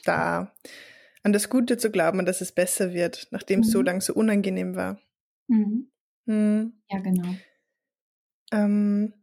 da 0.05 0.53
an 1.23 1.33
das 1.33 1.49
Gute 1.49 1.79
zu 1.79 1.91
glauben 1.91 2.19
und 2.19 2.27
dass 2.27 2.41
es 2.41 2.53
besser 2.53 2.93
wird, 2.93 3.29
nachdem 3.31 3.61
es 3.61 3.71
so 3.71 3.79
mhm. 3.79 3.85
lang 3.85 4.01
so 4.01 4.15
unangenehm 4.15 4.75
war. 4.75 5.01
Mhm. 5.49 5.91
Mhm. 6.27 6.83
Ja, 6.91 6.99
genau. 6.99 7.35
Ähm, 8.53 9.15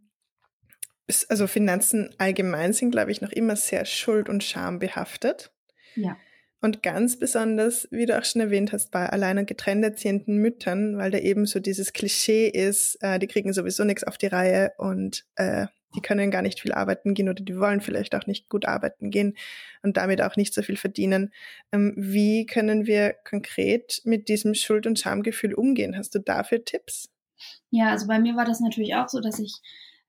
also 1.30 1.48
Finanzen 1.48 2.14
allgemein 2.18 2.74
sind, 2.74 2.92
glaube 2.92 3.12
ich, 3.12 3.22
noch 3.22 3.32
immer 3.32 3.56
sehr 3.56 3.86
schuld- 3.86 4.30
und 4.30 4.44
schambehaftet. 4.44 5.52
Ja. 5.96 6.18
Und 6.62 6.84
ganz 6.84 7.18
besonders, 7.18 7.88
wie 7.90 8.06
du 8.06 8.18
auch 8.18 8.26
schon 8.26 8.42
erwähnt 8.42 8.74
hast, 8.74 8.92
bei 8.92 9.08
allein 9.08 9.38
und 9.38 9.48
getrennt 9.48 9.84
erziehenden 9.84 10.38
Müttern, 10.38 10.98
weil 10.98 11.10
da 11.10 11.18
eben 11.18 11.46
so 11.46 11.60
dieses 11.60 11.94
Klischee 11.94 12.50
ist, 12.50 12.98
äh, 13.02 13.18
die 13.18 13.28
kriegen 13.28 13.54
sowieso 13.54 13.86
nichts 13.86 14.04
auf 14.04 14.18
die 14.18 14.28
Reihe 14.28 14.74
und 14.78 15.26
äh, 15.36 15.68
die 15.96 16.02
können 16.02 16.32
gar 16.32 16.42
nicht 16.42 16.60
viel 16.60 16.74
arbeiten 16.74 17.14
gehen 17.14 17.30
oder 17.30 17.44
die 17.44 17.58
wollen 17.58 17.82
vielleicht 17.82 18.14
auch 18.14 18.28
nicht 18.28 18.50
gut 18.50 18.66
arbeiten 18.66 19.10
gehen 19.10 19.36
und 19.82 19.98
damit 19.98 20.22
auch 20.22 20.36
nicht 20.36 20.54
so 20.54 20.62
viel 20.62 20.78
verdienen. 20.78 21.34
Ähm, 21.72 21.94
wie 21.98 22.46
können 22.46 22.86
wir 22.86 23.14
konkret 23.28 24.02
mit 24.04 24.28
diesem 24.28 24.54
Schuld- 24.54 24.86
und 24.86 25.00
Schamgefühl 25.00 25.54
umgehen? 25.54 25.98
Hast 25.98 26.14
du 26.14 26.20
dafür 26.20 26.64
Tipps? 26.64 27.10
Ja, 27.70 27.90
also 27.90 28.08
bei 28.08 28.20
mir 28.20 28.36
war 28.36 28.46
das 28.46 28.60
natürlich 28.60 28.96
auch 28.96 29.10
so, 29.10 29.20
dass 29.20 29.40
ich, 29.40 29.54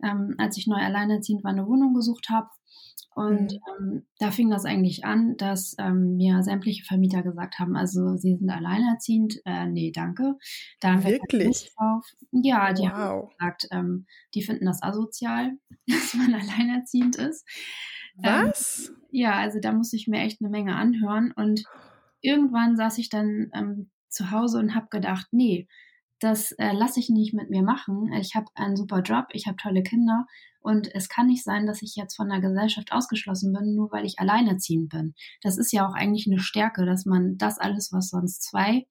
ähm, 0.02 0.34
als 0.38 0.56
ich 0.56 0.66
neu 0.66 0.78
alleinerziehend 0.78 1.44
war, 1.44 1.50
eine 1.50 1.66
Wohnung 1.66 1.94
gesucht 1.94 2.28
habe 2.30 2.49
und 3.14 3.52
mhm. 3.52 3.58
ähm, 3.78 4.06
da 4.18 4.30
fing 4.30 4.50
das 4.50 4.64
eigentlich 4.64 5.04
an, 5.04 5.37
dass 5.37 5.75
ähm, 5.78 6.16
mir 6.16 6.42
sämtliche 6.42 6.84
Vermieter 6.84 7.22
gesagt 7.22 7.58
haben, 7.58 7.76
also 7.76 8.16
sie 8.16 8.37
sind 8.37 8.49
alleinerziehend, 8.49 9.40
äh, 9.44 9.66
nee, 9.66 9.90
danke. 9.92 10.37
Da 10.78 10.92
haben 10.92 11.04
Wirklich? 11.04 11.64
Wir 11.64 11.70
drauf. 11.76 12.06
Ja, 12.30 12.72
die 12.72 12.82
wow. 12.82 12.92
haben 12.92 13.28
gesagt, 13.28 13.68
ähm, 13.72 14.06
die 14.34 14.42
finden 14.42 14.66
das 14.66 14.82
asozial, 14.82 15.52
dass 15.87 16.14
man 16.14 16.34
alleinerziehend 16.34 17.16
ist. 17.16 17.44
Ähm, 18.22 18.49
Was? 18.49 18.92
ja, 19.10 19.34
also 19.34 19.58
da 19.60 19.72
muss 19.72 19.92
ich 19.92 20.06
mir 20.06 20.20
echt 20.20 20.40
eine 20.40 20.50
Menge 20.50 20.76
anhören 20.76 21.32
und 21.34 21.64
irgendwann 22.20 22.76
saß 22.76 22.99
ich 22.99 23.08
dann 23.08 23.50
ähm, 23.54 23.90
zu 24.08 24.30
Hause 24.30 24.58
und 24.58 24.75
habe 24.75 24.87
gedacht, 24.88 25.26
nee, 25.32 25.68
das 26.20 26.52
äh, 26.52 26.72
lasse 26.72 27.00
ich 27.00 27.08
nicht 27.08 27.34
mit 27.34 27.50
mir 27.50 27.62
machen. 27.62 28.12
Ich 28.12 28.34
habe 28.34 28.46
einen 28.54 28.76
super 28.76 29.00
Job, 29.00 29.26
ich 29.32 29.46
habe 29.46 29.56
tolle 29.56 29.82
Kinder 29.82 30.26
und 30.60 30.94
es 30.94 31.08
kann 31.08 31.26
nicht 31.26 31.42
sein, 31.42 31.66
dass 31.66 31.82
ich 31.82 31.96
jetzt 31.96 32.16
von 32.16 32.28
der 32.28 32.40
Gesellschaft 32.40 32.92
ausgeschlossen 32.92 33.52
bin, 33.52 33.74
nur 33.74 33.90
weil 33.90 34.04
ich 34.04 34.18
alleinerziehend 34.18 34.90
bin. 34.90 35.14
Das 35.42 35.56
ist 35.56 35.72
ja 35.72 35.88
auch 35.88 35.94
eigentlich 35.94 36.26
eine 36.26 36.38
Stärke, 36.38 36.84
dass 36.84 37.06
man 37.06 37.38
das 37.38 37.58
alles, 37.58 37.92
was 37.92 38.10
sonst 38.10 38.42
zwei 38.42 38.86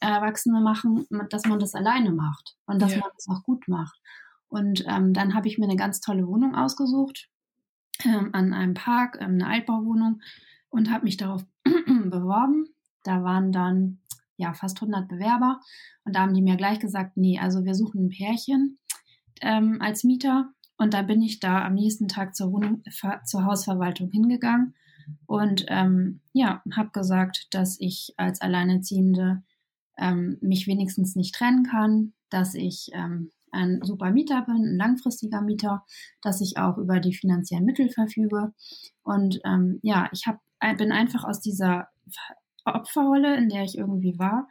Erwachsene 0.00 0.60
machen, 0.60 1.06
dass 1.30 1.46
man 1.46 1.60
das 1.60 1.74
alleine 1.74 2.12
macht 2.12 2.56
und 2.66 2.82
dass 2.82 2.92
ja. 2.92 2.98
man 2.98 3.10
das 3.14 3.28
auch 3.28 3.44
gut 3.44 3.68
macht. 3.68 3.98
Und 4.48 4.84
ähm, 4.86 5.12
dann 5.12 5.34
habe 5.34 5.48
ich 5.48 5.58
mir 5.58 5.64
eine 5.64 5.76
ganz 5.76 6.00
tolle 6.00 6.26
Wohnung 6.26 6.54
ausgesucht 6.54 7.28
ähm, 8.04 8.30
an 8.32 8.52
einem 8.52 8.74
Park, 8.74 9.18
ähm, 9.20 9.34
eine 9.34 9.46
Altbauwohnung 9.46 10.20
und 10.68 10.90
habe 10.90 11.04
mich 11.04 11.16
darauf 11.16 11.44
beworben. 11.64 12.68
Da 13.04 13.22
waren 13.22 13.52
dann 13.52 14.00
ja 14.36 14.52
fast 14.52 14.80
100 14.80 15.08
Bewerber 15.08 15.60
und 16.04 16.14
da 16.14 16.20
haben 16.20 16.34
die 16.34 16.42
mir 16.42 16.56
gleich 16.56 16.80
gesagt, 16.80 17.16
nee, 17.16 17.38
also 17.38 17.64
wir 17.64 17.74
suchen 17.74 18.06
ein 18.06 18.08
Pärchen 18.10 18.78
ähm, 19.40 19.78
als 19.80 20.04
Mieter 20.04 20.50
und 20.76 20.94
da 20.94 21.02
bin 21.02 21.22
ich 21.22 21.40
da 21.40 21.64
am 21.64 21.74
nächsten 21.74 22.08
Tag 22.08 22.34
zur, 22.34 22.52
Wohnung, 22.52 22.82
zur 23.24 23.44
Hausverwaltung 23.44 24.10
hingegangen 24.10 24.74
und 25.26 25.66
ähm, 25.68 26.20
ja, 26.32 26.62
habe 26.74 26.90
gesagt, 26.90 27.48
dass 27.52 27.78
ich 27.80 28.14
als 28.16 28.40
Alleinerziehende 28.40 29.42
ähm, 29.98 30.38
mich 30.40 30.66
wenigstens 30.66 31.14
nicht 31.14 31.34
trennen 31.34 31.64
kann, 31.64 32.12
dass 32.30 32.54
ich 32.54 32.90
ähm, 32.92 33.30
ein 33.52 33.80
super 33.82 34.10
Mieter 34.10 34.42
bin, 34.42 34.56
ein 34.56 34.76
langfristiger 34.76 35.40
Mieter, 35.40 35.84
dass 36.22 36.40
ich 36.40 36.56
auch 36.58 36.76
über 36.78 37.00
die 37.00 37.14
finanziellen 37.14 37.64
Mittel 37.64 37.88
verfüge. 37.88 38.52
Und 39.02 39.40
ähm, 39.44 39.78
ja, 39.82 40.08
ich 40.12 40.26
hab, 40.26 40.40
bin 40.76 40.92
einfach 40.92 41.24
aus 41.24 41.40
dieser 41.40 41.88
Opferrolle, 42.64 43.36
in 43.36 43.48
der 43.48 43.64
ich 43.64 43.76
irgendwie 43.76 44.18
war, 44.18 44.48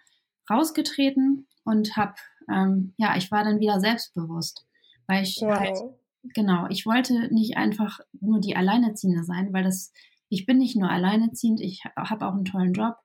rausgetreten 0.50 1.48
und 1.64 1.96
habe, 1.96 2.16
ähm, 2.50 2.94
ja, 2.98 3.16
ich 3.18 3.32
war 3.32 3.44
dann 3.44 3.60
wieder 3.60 3.80
selbstbewusst, 3.80 4.66
weil 5.08 5.24
ich 5.24 5.38
wow. 5.42 5.60
halt 5.60 5.78
genau, 6.24 6.68
ich 6.70 6.86
wollte 6.86 7.34
nicht 7.34 7.58
einfach 7.58 8.00
nur 8.20 8.40
die 8.40 8.56
Alleinerziehende 8.56 9.24
sein, 9.24 9.52
weil 9.54 9.64
das, 9.64 9.92
ich 10.30 10.46
bin 10.46 10.58
nicht 10.58 10.76
nur 10.76 10.90
alleinerziehend, 10.90 11.62
ich 11.62 11.84
habe 11.96 12.26
auch 12.26 12.34
einen 12.34 12.46
tollen 12.46 12.74
Job. 12.74 12.96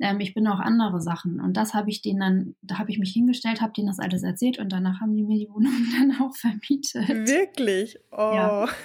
Ähm, 0.00 0.20
ich 0.20 0.34
bin 0.34 0.46
auch 0.46 0.60
andere 0.60 1.00
Sachen. 1.00 1.40
Und 1.40 1.56
das 1.56 1.74
habe 1.74 1.90
ich 1.90 2.00
denen 2.00 2.20
dann, 2.20 2.56
da 2.62 2.78
habe 2.78 2.90
ich 2.90 2.98
mich 2.98 3.12
hingestellt, 3.12 3.60
habe 3.60 3.72
denen 3.72 3.88
das 3.88 3.98
alles 3.98 4.22
erzählt 4.22 4.58
und 4.58 4.70
danach 4.70 5.00
haben 5.00 5.14
die 5.14 5.22
mir 5.22 5.38
die 5.38 5.50
Wohnung 5.50 5.72
dann 5.98 6.20
auch 6.20 6.34
vermietet. 6.34 7.08
Wirklich? 7.08 7.98
Oh. 8.10 8.32
Ja. 8.34 8.68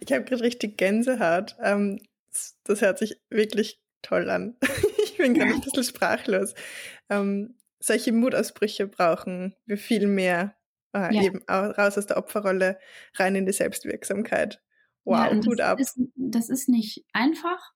Ich 0.00 0.12
habe 0.12 0.24
gerade 0.24 0.42
richtig 0.42 0.76
Gänsehaut. 0.76 1.56
Ähm, 1.62 2.00
das 2.64 2.80
hört 2.80 2.98
sich 2.98 3.20
wirklich 3.30 3.80
toll 4.04 4.30
an. 4.30 4.56
ich 5.04 5.16
bin 5.16 5.34
gerade 5.34 5.52
ein 5.52 5.60
bisschen 5.60 5.84
sprachlos. 5.84 6.54
Ähm, 7.10 7.56
solche 7.80 8.12
Mutausbrüche 8.12 8.86
brauchen 8.86 9.54
wir 9.66 9.78
viel 9.78 10.06
mehr 10.06 10.56
Ah, 10.94 11.10
ja. 11.10 11.22
Eben 11.22 11.42
raus 11.50 11.98
aus 11.98 12.06
der 12.06 12.16
Opferrolle, 12.16 12.78
rein 13.16 13.34
in 13.34 13.46
die 13.46 13.52
Selbstwirksamkeit. 13.52 14.62
Wow, 15.02 15.32
ja, 15.32 15.40
gut 15.40 15.60
ab. 15.60 15.80
Ist, 15.80 15.98
das 16.14 16.48
ist 16.48 16.68
nicht 16.68 17.04
einfach, 17.12 17.72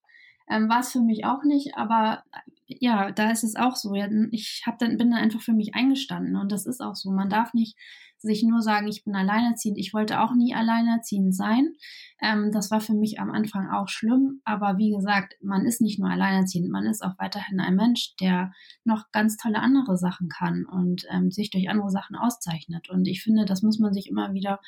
ähm, 0.49 0.69
war 0.69 0.81
es 0.81 0.93
für 0.93 1.00
mich 1.00 1.25
auch 1.25 1.45
nicht, 1.45 1.76
aber 1.76 2.25
ja, 2.67 3.11
da 3.12 3.31
ist 3.31 3.45
es 3.45 3.57
auch 3.57 3.76
so. 3.76 3.95
Ich 4.31 4.62
hab 4.67 4.78
dann, 4.78 4.99
bin 4.99 5.11
dann 5.11 5.21
einfach 5.21 5.41
für 5.41 5.54
mich 5.54 5.75
eingestanden 5.75 6.37
und 6.37 6.52
das 6.52 6.67
ist 6.67 6.80
auch 6.80 6.95
so. 6.95 7.11
Man 7.11 7.30
darf 7.30 7.54
nicht 7.54 7.76
sich 8.19 8.43
nur 8.43 8.63
sagen, 8.63 8.89
ich 8.89 9.04
bin 9.04 9.15
alleinerziehend. 9.15 9.78
Ich 9.78 9.95
wollte 9.95 10.21
auch 10.21 10.34
nie 10.34 10.54
alleinerziehend 10.54 11.34
sein. 11.34 11.75
Ähm, 12.21 12.50
das 12.52 12.71
war 12.71 12.80
für 12.80 12.95
mich 12.95 13.21
am 13.21 13.30
Anfang 13.30 13.71
auch 13.71 13.89
schlimm. 13.89 14.41
Aber 14.45 14.76
wie 14.76 14.91
gesagt, 14.91 15.37
man 15.41 15.65
ist 15.65 15.80
nicht 15.80 15.99
nur 15.99 16.11
alleinerziehend, 16.11 16.69
man 16.69 16.87
ist 16.87 17.02
auch 17.02 17.15
weiterhin 17.19 17.61
ein 17.61 17.76
Mensch, 17.76 18.17
der 18.21 18.52
noch 18.84 19.11
ganz 19.13 19.37
tolle 19.37 19.61
andere 19.61 19.97
Sachen 19.97 20.28
kann 20.28 20.67
und 20.67 21.04
ähm, 21.11 21.30
sich 21.30 21.50
durch 21.50 21.71
andere 21.71 21.91
Sachen 21.91 22.17
auszeichnet. 22.17 22.91
Und 22.91 23.06
ich 23.06 23.23
finde, 23.23 23.45
das 23.45 23.63
muss 23.63 23.78
man 23.78 23.93
sich 23.93 24.08
immer 24.08 24.34
wieder 24.34 24.61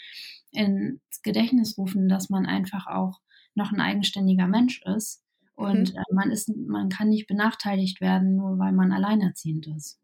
ins 0.53 1.23
Gedächtnis 1.23 1.77
rufen, 1.77 2.09
dass 2.09 2.31
man 2.31 2.47
einfach 2.47 2.87
auch 2.87 3.21
noch 3.55 3.73
ein 3.73 3.81
eigenständiger 3.81 4.47
Mensch 4.47 4.81
ist. 4.85 5.25
Und 5.61 5.94
mhm. 5.94 6.03
man 6.12 6.31
ist, 6.31 6.49
man 6.57 6.88
kann 6.88 7.09
nicht 7.09 7.27
benachteiligt 7.27 8.01
werden, 8.01 8.37
nur 8.37 8.59
weil 8.59 8.73
man 8.73 8.92
alleinerziehend 8.92 9.66
ist. 9.66 10.01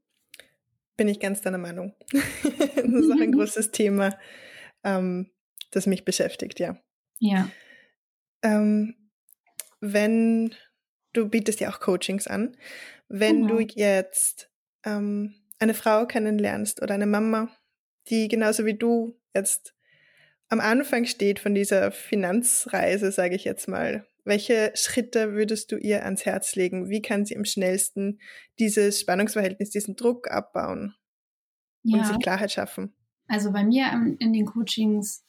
Bin 0.97 1.09
ich 1.09 1.19
ganz 1.19 1.43
deiner 1.43 1.59
Meinung. 1.59 1.95
das 2.13 2.85
ist 2.85 3.11
auch 3.11 3.21
ein 3.21 3.33
großes 3.37 3.71
Thema, 3.71 4.17
ähm, 4.85 5.31
das 5.71 5.87
mich 5.87 6.05
beschäftigt, 6.05 6.61
ja. 6.61 6.77
Ja. 7.19 7.49
Ähm, 8.43 8.95
wenn 9.81 10.55
du 11.13 11.29
bietest 11.29 11.61
ja 11.61 11.71
auch 11.71 11.81
Coachings 11.81 12.27
an, 12.27 12.57
wenn 13.09 13.43
genau. 13.43 13.57
du 13.57 13.61
jetzt 13.75 14.51
ähm, 14.85 15.35
eine 15.59 15.75
Frau 15.75 16.07
kennenlernst 16.07 16.83
oder 16.83 16.95
eine 16.95 17.07
Mama, 17.07 17.49
die 18.09 18.29
genauso 18.29 18.67
wie 18.67 18.75
du 18.75 19.19
jetzt 19.35 19.75
am 20.49 20.61
Anfang 20.61 21.07
steht 21.07 21.39
von 21.39 21.55
dieser 21.55 21.91
Finanzreise, 21.93 23.11
sage 23.11 23.35
ich 23.35 23.45
jetzt 23.45 23.69
mal, 23.69 24.07
welche 24.27 24.73
Schritte 24.75 25.33
würdest 25.33 25.71
du 25.73 25.77
ihr 25.77 26.05
ans 26.05 26.27
Herz 26.27 26.57
legen? 26.57 26.91
Wie 26.91 27.01
kann 27.01 27.25
sie 27.25 27.37
am 27.37 27.45
schnellsten 27.45 28.21
dieses 28.59 29.01
Spannungsverhältnis, 29.01 29.71
diesen 29.71 29.97
Druck 29.97 30.31
abbauen 30.31 30.95
ja. 31.83 31.99
und 31.99 32.07
sich 32.07 32.19
Klarheit 32.19 32.53
schaffen? 32.53 32.93
Also 33.29 33.53
bei 33.53 33.65
mir 33.65 33.87
in 34.19 34.33
den 34.33 34.47
Coachings 34.47 35.25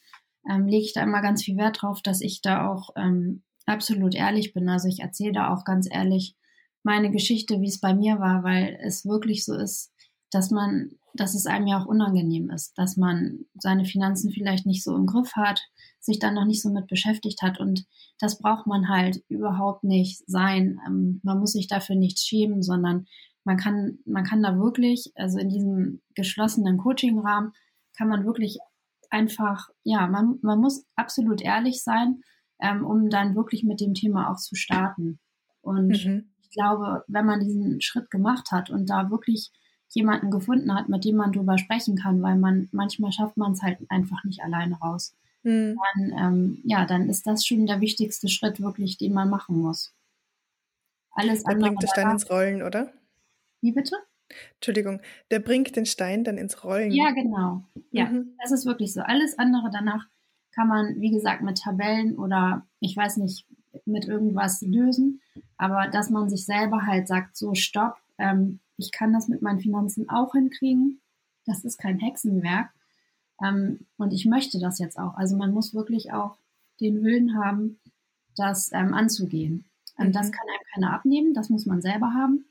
ähm, 0.49 0.65
lege 0.67 0.83
ich 0.83 0.93
da 0.93 1.03
immer 1.03 1.21
ganz 1.21 1.43
viel 1.43 1.57
Wert 1.57 1.81
drauf, 1.81 2.01
dass 2.01 2.21
ich 2.21 2.41
da 2.41 2.67
auch 2.67 2.89
ähm, 2.95 3.43
absolut 3.65 4.15
ehrlich 4.15 4.53
bin. 4.53 4.67
Also 4.69 4.87
ich 4.87 4.99
erzähle 4.99 5.33
da 5.33 5.53
auch 5.53 5.63
ganz 5.63 5.87
ehrlich 5.91 6.35
meine 6.83 7.11
Geschichte, 7.11 7.61
wie 7.61 7.67
es 7.67 7.79
bei 7.79 7.93
mir 7.93 8.19
war, 8.19 8.43
weil 8.43 8.79
es 8.81 9.05
wirklich 9.05 9.45
so 9.45 9.55
ist, 9.55 9.93
dass 10.31 10.51
man, 10.51 10.91
dass 11.13 11.35
es 11.35 11.45
einem 11.45 11.67
ja 11.67 11.81
auch 11.81 11.85
unangenehm 11.85 12.49
ist, 12.49 12.77
dass 12.77 12.97
man 12.97 13.45
seine 13.55 13.85
Finanzen 13.85 14.31
vielleicht 14.31 14.65
nicht 14.65 14.83
so 14.83 14.95
im 14.95 15.05
Griff 15.05 15.33
hat, 15.35 15.61
sich 15.99 16.19
dann 16.19 16.35
noch 16.35 16.45
nicht 16.45 16.61
so 16.61 16.69
mit 16.69 16.87
beschäftigt 16.87 17.41
hat 17.41 17.59
und 17.59 17.85
das 18.19 18.39
braucht 18.39 18.67
man 18.67 18.89
halt 18.89 19.23
überhaupt 19.29 19.83
nicht 19.83 20.21
sein. 20.27 20.79
Ähm, 20.87 21.21
man 21.23 21.39
muss 21.39 21.53
sich 21.53 21.67
dafür 21.67 21.95
nicht 21.95 22.19
schämen, 22.19 22.61
sondern 22.61 23.05
man 23.43 23.57
kann, 23.57 23.99
man 24.05 24.23
kann 24.23 24.43
da 24.43 24.57
wirklich, 24.57 25.11
also 25.15 25.39
in 25.39 25.49
diesem 25.49 26.01
geschlossenen 26.15 26.77
Coaching-Rahmen 26.77 27.53
kann 27.97 28.09
man 28.09 28.25
wirklich 28.25 28.59
einfach, 29.09 29.69
ja, 29.83 30.07
man, 30.07 30.37
man 30.41 30.59
muss 30.59 30.85
absolut 30.95 31.41
ehrlich 31.41 31.81
sein, 31.81 32.21
ähm, 32.59 32.85
um 32.85 33.09
dann 33.09 33.35
wirklich 33.35 33.63
mit 33.63 33.79
dem 33.79 33.93
Thema 33.93 34.31
auch 34.31 34.37
zu 34.37 34.55
starten. 34.55 35.19
Und 35.61 36.05
mhm. 36.05 36.31
ich 36.41 36.49
glaube, 36.49 37.03
wenn 37.07 37.25
man 37.25 37.39
diesen 37.39 37.81
Schritt 37.81 38.09
gemacht 38.09 38.51
hat 38.51 38.69
und 38.69 38.89
da 38.89 39.09
wirklich 39.09 39.51
jemanden 39.89 40.31
gefunden 40.31 40.73
hat, 40.73 40.89
mit 40.89 41.05
dem 41.05 41.15
man 41.15 41.31
drüber 41.31 41.57
sprechen 41.57 41.95
kann, 41.95 42.21
weil 42.21 42.37
man 42.37 42.69
manchmal 42.71 43.11
schafft 43.11 43.37
man 43.37 43.53
es 43.53 43.61
halt 43.61 43.79
einfach 43.89 44.23
nicht 44.23 44.41
alleine 44.41 44.77
raus. 44.79 45.15
Mhm. 45.43 45.77
Dann, 45.95 46.13
ähm, 46.17 46.61
ja, 46.63 46.85
dann 46.85 47.09
ist 47.09 47.25
das 47.25 47.45
schon 47.45 47.67
der 47.67 47.81
wichtigste 47.81 48.27
Schritt 48.27 48.61
wirklich, 48.61 48.97
den 48.97 49.13
man 49.13 49.29
machen 49.29 49.61
muss. 49.61 49.93
Alles 51.11 51.43
der 51.43 51.53
andere. 51.53 51.69
bringt 51.69 51.83
den 51.83 51.89
Stein 51.89 52.11
ins 52.11 52.29
Rollen, 52.29 52.61
oder? 52.61 52.91
Wie 53.61 53.71
bitte? 53.71 53.95
Entschuldigung, 54.55 55.01
der 55.31 55.39
bringt 55.39 55.75
den 55.75 55.85
Stein 55.85 56.23
dann 56.23 56.37
ins 56.37 56.63
Rollen. 56.63 56.91
Ja, 56.91 57.11
genau. 57.11 57.63
Ja, 57.91 58.05
mhm. 58.05 58.33
das 58.41 58.51
ist 58.51 58.65
wirklich 58.65 58.93
so. 58.93 59.01
Alles 59.01 59.39
andere 59.39 59.69
danach 59.71 60.05
kann 60.51 60.67
man, 60.67 60.99
wie 60.99 61.11
gesagt, 61.11 61.43
mit 61.43 61.59
Tabellen 61.59 62.17
oder 62.17 62.65
ich 62.79 62.95
weiß 62.97 63.17
nicht, 63.17 63.45
mit 63.85 64.05
irgendwas 64.05 64.61
lösen. 64.61 65.21
Aber 65.57 65.87
dass 65.87 66.09
man 66.09 66.29
sich 66.29 66.45
selber 66.45 66.85
halt 66.85 67.07
sagt, 67.07 67.37
so 67.37 67.53
stopp, 67.53 67.97
ähm, 68.17 68.59
ich 68.77 68.91
kann 68.91 69.13
das 69.13 69.27
mit 69.27 69.41
meinen 69.41 69.59
Finanzen 69.59 70.09
auch 70.09 70.33
hinkriegen. 70.33 71.01
Das 71.45 71.65
ist 71.65 71.77
kein 71.77 71.99
Hexenwerk. 71.99 72.69
Ähm, 73.43 73.87
und 73.97 74.13
ich 74.13 74.25
möchte 74.25 74.59
das 74.59 74.79
jetzt 74.79 74.97
auch. 74.97 75.15
Also 75.15 75.35
man 75.35 75.51
muss 75.51 75.73
wirklich 75.73 76.11
auch 76.13 76.37
den 76.79 77.03
Willen 77.03 77.37
haben, 77.37 77.79
das 78.35 78.71
ähm, 78.73 78.93
anzugehen. 78.93 79.65
Und 79.97 80.15
das 80.15 80.27
mhm. 80.27 80.31
kann 80.31 80.47
einem 80.47 80.73
keiner 80.73 80.93
abnehmen, 80.93 81.33
das 81.33 81.49
muss 81.49 81.65
man 81.65 81.81
selber 81.81 82.13
haben. 82.13 82.45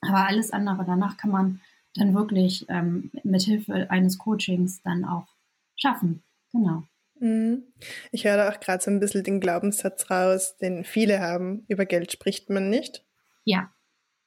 Aber 0.00 0.26
alles 0.26 0.52
andere 0.52 0.84
danach 0.84 1.16
kann 1.16 1.30
man 1.30 1.60
dann 1.94 2.14
wirklich 2.14 2.66
ähm, 2.68 3.10
mit 3.24 3.42
Hilfe 3.42 3.90
eines 3.90 4.18
Coachings 4.18 4.82
dann 4.82 5.04
auch 5.04 5.26
schaffen. 5.74 6.22
Genau. 6.52 6.84
Mhm. 7.18 7.64
Ich 8.12 8.24
höre 8.24 8.36
da 8.36 8.50
auch 8.50 8.60
gerade 8.60 8.82
so 8.82 8.90
ein 8.90 9.00
bisschen 9.00 9.24
den 9.24 9.40
Glaubenssatz 9.40 10.10
raus, 10.10 10.56
den 10.58 10.84
viele 10.84 11.20
haben, 11.20 11.64
über 11.68 11.86
Geld 11.86 12.12
spricht 12.12 12.50
man 12.50 12.68
nicht. 12.68 13.04
Ja. 13.44 13.72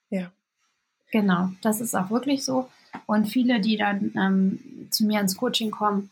Ja. 0.09 0.33
Genau, 1.11 1.49
das 1.61 1.81
ist 1.81 1.95
auch 1.95 2.09
wirklich 2.09 2.45
so. 2.45 2.69
Und 3.05 3.25
viele, 3.25 3.59
die 3.59 3.77
dann 3.77 4.13
ähm, 4.15 4.87
zu 4.91 5.05
mir 5.05 5.19
ins 5.19 5.37
Coaching 5.37 5.71
kommen, 5.71 6.09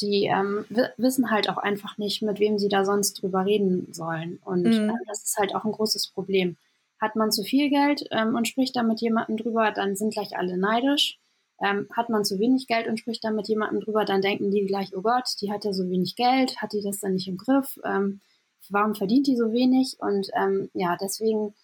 die 0.00 0.26
ähm, 0.26 0.64
wissen 0.96 1.30
halt 1.30 1.48
auch 1.48 1.58
einfach 1.58 1.98
nicht, 1.98 2.22
mit 2.22 2.38
wem 2.38 2.58
sie 2.58 2.68
da 2.68 2.84
sonst 2.84 3.20
drüber 3.20 3.44
reden 3.44 3.92
sollen. 3.92 4.38
Und 4.44 4.62
mhm. 4.62 4.90
äh, 4.90 5.04
das 5.06 5.24
ist 5.24 5.36
halt 5.36 5.54
auch 5.54 5.64
ein 5.64 5.72
großes 5.72 6.08
Problem. 6.08 6.56
Hat 7.00 7.16
man 7.16 7.32
zu 7.32 7.42
viel 7.42 7.70
Geld 7.70 8.06
ähm, 8.10 8.34
und 8.34 8.48
spricht 8.48 8.76
da 8.76 8.82
mit 8.82 9.00
jemandem 9.00 9.36
drüber, 9.36 9.70
dann 9.72 9.96
sind 9.96 10.12
gleich 10.12 10.36
alle 10.36 10.56
neidisch. 10.56 11.18
Ähm, 11.60 11.88
hat 11.96 12.08
man 12.08 12.24
zu 12.24 12.38
wenig 12.38 12.68
Geld 12.68 12.86
und 12.86 12.98
spricht 12.98 13.24
da 13.24 13.32
mit 13.32 13.48
jemandem 13.48 13.80
drüber, 13.80 14.04
dann 14.04 14.22
denken 14.22 14.52
die 14.52 14.64
gleich, 14.64 14.96
oh 14.96 15.02
Gott, 15.02 15.28
die 15.40 15.50
hat 15.50 15.64
ja 15.64 15.72
so 15.72 15.90
wenig 15.90 16.14
Geld, 16.14 16.56
hat 16.62 16.72
die 16.72 16.82
das 16.82 17.00
dann 17.00 17.14
nicht 17.14 17.26
im 17.26 17.36
Griff? 17.36 17.78
Ähm, 17.84 18.20
warum 18.68 18.94
verdient 18.94 19.26
die 19.26 19.36
so 19.36 19.52
wenig? 19.52 19.96
Und 19.98 20.28
ähm, 20.40 20.70
ja, 20.72 20.96
deswegen 21.00 21.54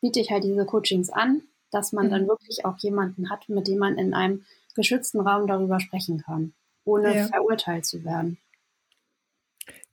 biete 0.00 0.20
ich 0.20 0.30
halt 0.30 0.44
diese 0.44 0.64
Coachings 0.64 1.10
an, 1.10 1.42
dass 1.70 1.92
man 1.92 2.06
mhm. 2.06 2.10
dann 2.10 2.28
wirklich 2.28 2.64
auch 2.64 2.78
jemanden 2.78 3.30
hat, 3.30 3.48
mit 3.48 3.68
dem 3.68 3.78
man 3.78 3.98
in 3.98 4.14
einem 4.14 4.44
geschützten 4.74 5.20
Raum 5.20 5.46
darüber 5.46 5.80
sprechen 5.80 6.22
kann 6.22 6.52
ohne 6.88 7.14
ja. 7.14 7.26
verurteilt 7.28 7.86
zu 7.86 8.04
werden. 8.04 8.38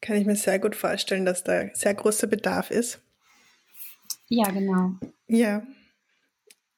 Kann 0.01 0.15
ich 0.17 0.25
mir 0.25 0.35
sehr 0.35 0.59
gut 0.59 0.75
vorstellen, 0.75 1.25
dass 1.25 1.43
da 1.43 1.67
sehr 1.73 1.93
großer 1.93 2.27
Bedarf 2.27 2.71
ist. 2.71 3.01
Ja, 4.29 4.49
genau. 4.49 4.91
Ja. 5.27 5.63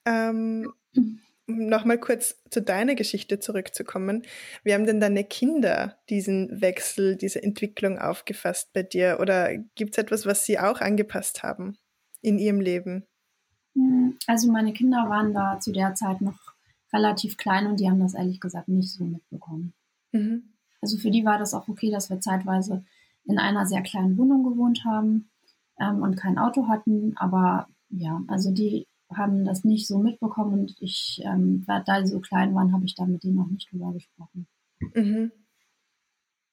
Ähm, 0.05 0.73
Nochmal 1.49 1.97
kurz 1.97 2.35
zu 2.49 2.61
deiner 2.61 2.95
Geschichte 2.95 3.39
zurückzukommen. 3.39 4.23
Wie 4.63 4.73
haben 4.73 4.85
denn 4.85 4.99
deine 4.99 5.23
Kinder 5.23 5.97
diesen 6.09 6.59
Wechsel, 6.59 7.15
diese 7.15 7.41
Entwicklung 7.41 7.99
aufgefasst 7.99 8.73
bei 8.73 8.83
dir? 8.83 9.19
Oder 9.21 9.55
gibt 9.75 9.91
es 9.91 9.97
etwas, 9.97 10.25
was 10.25 10.43
sie 10.43 10.59
auch 10.59 10.81
angepasst 10.81 11.43
haben 11.43 11.77
in 12.21 12.37
ihrem 12.37 12.59
Leben? 12.59 13.05
Also 14.27 14.51
meine 14.51 14.73
Kinder 14.73 15.09
waren 15.09 15.33
da 15.33 15.59
zu 15.59 15.71
der 15.71 15.95
Zeit 15.95 16.21
noch 16.21 16.37
relativ 16.93 17.37
klein 17.37 17.67
und 17.67 17.79
die 17.79 17.89
haben 17.89 17.99
das 17.99 18.13
ehrlich 18.13 18.39
gesagt 18.39 18.67
nicht 18.67 18.91
so 18.91 19.03
mitbekommen. 19.03 19.73
Mhm. 20.11 20.53
Also 20.81 20.97
für 20.97 21.11
die 21.11 21.25
war 21.25 21.37
das 21.37 21.53
auch 21.53 21.67
okay, 21.67 21.91
dass 21.91 22.09
wir 22.09 22.19
zeitweise 22.19 22.83
in 23.25 23.39
einer 23.39 23.65
sehr 23.65 23.81
kleinen 23.81 24.17
Wohnung 24.17 24.43
gewohnt 24.43 24.83
haben 24.85 25.29
ähm, 25.79 26.01
und 26.01 26.15
kein 26.15 26.37
Auto 26.37 26.67
hatten. 26.67 27.15
Aber 27.17 27.67
ja, 27.89 28.21
also 28.27 28.51
die 28.51 28.87
haben 29.13 29.45
das 29.45 29.63
nicht 29.63 29.87
so 29.87 29.99
mitbekommen 29.99 30.59
und 30.59 30.75
ich, 30.79 31.21
ähm, 31.23 31.65
da 31.65 32.01
die 32.01 32.07
so 32.07 32.19
klein 32.19 32.53
waren, 32.55 32.73
habe 32.73 32.85
ich 32.85 32.95
da 32.95 33.05
mit 33.05 33.23
denen 33.23 33.35
noch 33.35 33.47
nicht 33.47 33.71
drüber 33.71 33.93
gesprochen. 33.93 34.47
Mhm. 34.93 35.31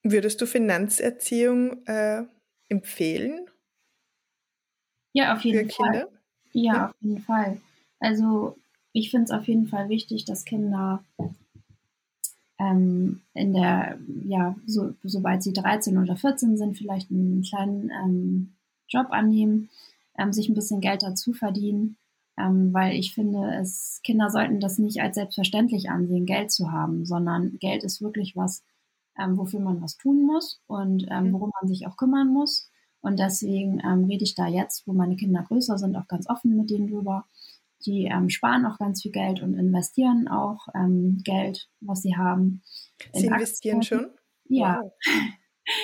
Würdest 0.03 0.41
du 0.41 0.47
Finanzerziehung 0.47 1.85
äh, 1.87 2.25
empfehlen? 2.69 3.47
Ja, 5.13 5.35
auf 5.35 5.43
jeden 5.43 5.71
Fall. 5.71 5.95
Ja, 5.95 6.07
ja, 6.55 6.89
auf 6.89 6.95
jeden 7.01 7.21
Fall. 7.21 7.59
Also 8.01 8.57
ich 8.93 9.11
finde 9.11 9.25
es 9.25 9.31
auf 9.31 9.47
jeden 9.47 9.67
Fall 9.67 9.89
wichtig, 9.89 10.25
dass 10.25 10.45
Kinder 10.45 11.03
ähm, 12.59 13.21
in 13.35 13.53
der, 13.53 13.99
ja, 14.25 14.55
so, 14.67 14.95
sobald 15.03 15.43
sie 15.43 15.53
13 15.53 15.99
oder 15.99 16.17
14 16.17 16.57
sind, 16.57 16.79
vielleicht 16.79 17.11
einen 17.11 17.43
kleinen 17.43 17.91
ähm, 17.91 18.53
Job 18.89 19.09
annehmen, 19.11 19.69
ähm, 20.17 20.33
sich 20.33 20.49
ein 20.49 20.55
bisschen 20.55 20.81
Geld 20.81 21.03
dazu 21.03 21.33
verdienen, 21.33 21.97
ähm, 22.39 22.73
weil 22.73 22.95
ich 22.95 23.15
finde, 23.15 23.53
es, 23.61 24.01
Kinder 24.05 24.31
sollten 24.31 24.61
das 24.61 24.79
nicht 24.79 25.01
als 25.03 25.17
selbstverständlich 25.17 25.91
ansehen, 25.91 26.27
Geld 26.27 26.53
zu 26.53 26.71
haben, 26.71 27.05
sondern 27.05 27.59
Geld 27.59 27.83
ist 27.83 28.01
wirklich 28.01 28.37
was, 28.37 28.63
ähm, 29.19 29.37
wofür 29.37 29.61
man 29.61 29.83
was 29.83 29.97
tun 29.97 30.25
muss 30.25 30.61
und 30.69 31.07
ähm, 31.11 31.29
mhm. 31.29 31.33
worum 31.33 31.51
man 31.61 31.69
sich 31.69 31.87
auch 31.87 31.97
kümmern 31.97 32.29
muss. 32.29 32.71
Und 33.05 33.19
deswegen 33.19 33.81
ähm, 33.85 34.05
rede 34.05 34.25
ich 34.25 34.35
da 34.35 34.49
jetzt, 34.49 34.87
wo 34.87 34.93
meine 34.93 35.17
Kinder 35.17 35.45
größer 35.47 35.79
sind, 35.79 35.95
auch 35.97 36.09
ganz 36.09 36.29
offen 36.29 36.57
mit 36.57 36.71
denen 36.71 36.89
drüber 36.89 37.25
die 37.87 38.05
ähm, 38.05 38.31
sparen 38.31 38.67
auch 38.67 38.79
ganz 38.79 39.03
viel 39.03 39.13
Geld 39.13 39.43
und 39.43 39.55
investieren 39.55 40.29
auch 40.29 40.69
ähm, 40.75 41.21
Geld, 41.25 41.69
was 41.81 42.03
sie 42.03 42.17
haben. 42.17 42.63
Sie 43.13 43.27
investieren 43.27 43.79
Aktien. 43.79 44.01
schon? 44.01 44.11
Ja. 44.47 44.81
Wow. 44.83 44.93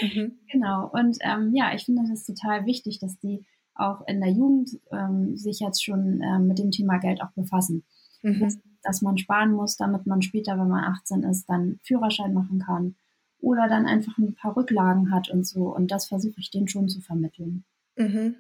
mhm. 0.15 0.39
Genau. 0.51 0.91
Und 0.93 1.19
ähm, 1.21 1.53
ja, 1.55 1.75
ich 1.75 1.85
finde 1.85 2.05
das 2.09 2.25
total 2.25 2.67
wichtig, 2.67 2.99
dass 3.01 3.19
die 3.19 3.45
auch 3.75 4.07
in 4.07 4.21
der 4.21 4.31
Jugend 4.31 4.71
ähm, 4.93 5.37
sich 5.37 5.61
jetzt 5.61 5.85
schon 5.85 6.21
ähm, 6.23 6.47
mit 6.47 6.59
dem 6.59 6.71
Thema 6.71 6.99
Geld 6.99 7.23
auch 7.23 7.33
befassen. 7.33 7.85
Mhm. 8.23 8.41
Dass, 8.41 8.59
dass 8.83 9.03
man 9.03 9.19
sparen 9.19 9.53
muss, 9.53 9.77
damit 9.77 10.07
man 10.07 10.23
später, 10.23 10.59
wenn 10.59 10.69
man 10.69 10.85
18 10.85 11.23
ist, 11.25 11.49
dann 11.49 11.81
Führerschein 11.83 12.35
machen 12.35 12.61
kann 12.61 12.97
oder 13.41 13.69
dann 13.69 13.87
einfach 13.87 14.17
ein 14.19 14.35
paar 14.35 14.57
Rücklagen 14.57 15.13
hat 15.13 15.31
und 15.31 15.47
so. 15.47 15.75
Und 15.75 15.91
das 15.91 16.07
versuche 16.07 16.39
ich 16.39 16.51
denen 16.51 16.69
schon 16.69 16.89
zu 16.89 17.01
vermitteln. 17.01 17.65
Mhm. 17.97 18.37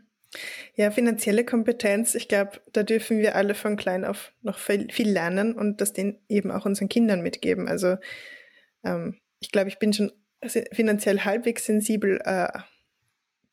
Ja, 0.77 0.91
finanzielle 0.91 1.45
Kompetenz, 1.45 2.15
ich 2.15 2.29
glaube, 2.29 2.61
da 2.73 2.85
dürfen 2.85 3.19
wir 3.19 3.35
alle 3.35 3.55
von 3.55 3.77
klein 3.77 4.05
auf 4.05 4.33
noch 4.43 4.59
viel, 4.59 4.91
viel 4.93 5.11
lernen 5.11 5.55
und 5.55 5.81
das 5.81 5.93
den 5.93 6.19
eben 6.29 6.53
auch 6.53 6.67
unseren 6.67 6.89
Kindern 6.89 7.21
mitgeben. 7.21 7.67
Also 7.67 7.97
ähm, 8.85 9.19
ich 9.41 9.51
glaube, 9.51 9.69
ich 9.69 9.79
bin 9.79 9.93
schon 9.93 10.13
finanziell 10.73 11.21
halbwegs 11.21 11.67
sensibel 11.67 12.21
äh, 12.25 12.49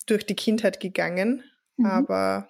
durch 0.06 0.26
die 0.26 0.36
Kindheit 0.36 0.80
gegangen, 0.80 1.44
mhm. 1.78 1.86
aber 1.86 2.50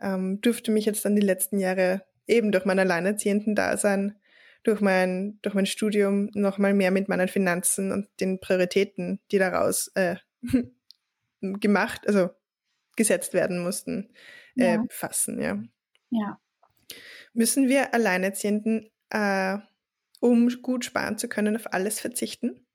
ähm, 0.00 0.40
durfte 0.40 0.72
mich 0.72 0.84
jetzt 0.84 1.04
dann 1.04 1.16
die 1.16 1.22
letzten 1.22 1.58
Jahre 1.58 2.02
eben 2.26 2.52
durch 2.52 2.64
mein 2.64 2.78
alleinerziehenden 2.78 3.54
Dasein, 3.54 4.16
durch 4.68 4.82
mein, 4.82 5.38
durch 5.40 5.54
mein 5.54 5.64
Studium 5.64 6.28
noch 6.34 6.58
mal 6.58 6.74
mehr 6.74 6.90
mit 6.90 7.08
meinen 7.08 7.28
Finanzen 7.28 7.90
und 7.90 8.06
den 8.20 8.38
Prioritäten, 8.38 9.18
die 9.32 9.38
daraus 9.38 9.90
äh, 9.94 10.16
gemacht, 11.40 12.06
also 12.06 12.28
gesetzt 12.94 13.32
werden 13.32 13.62
mussten, 13.62 14.10
äh, 14.56 14.74
ja. 14.74 14.82
befassen. 14.82 15.40
Ja. 15.40 15.62
ja. 16.10 16.38
Müssen 17.32 17.68
wir 17.68 17.94
Alleinerziehenden, 17.94 18.90
äh, 19.08 19.56
um 20.20 20.50
gut 20.60 20.84
sparen 20.84 21.16
zu 21.16 21.28
können, 21.28 21.56
auf 21.56 21.72
alles 21.72 21.98
verzichten? 21.98 22.66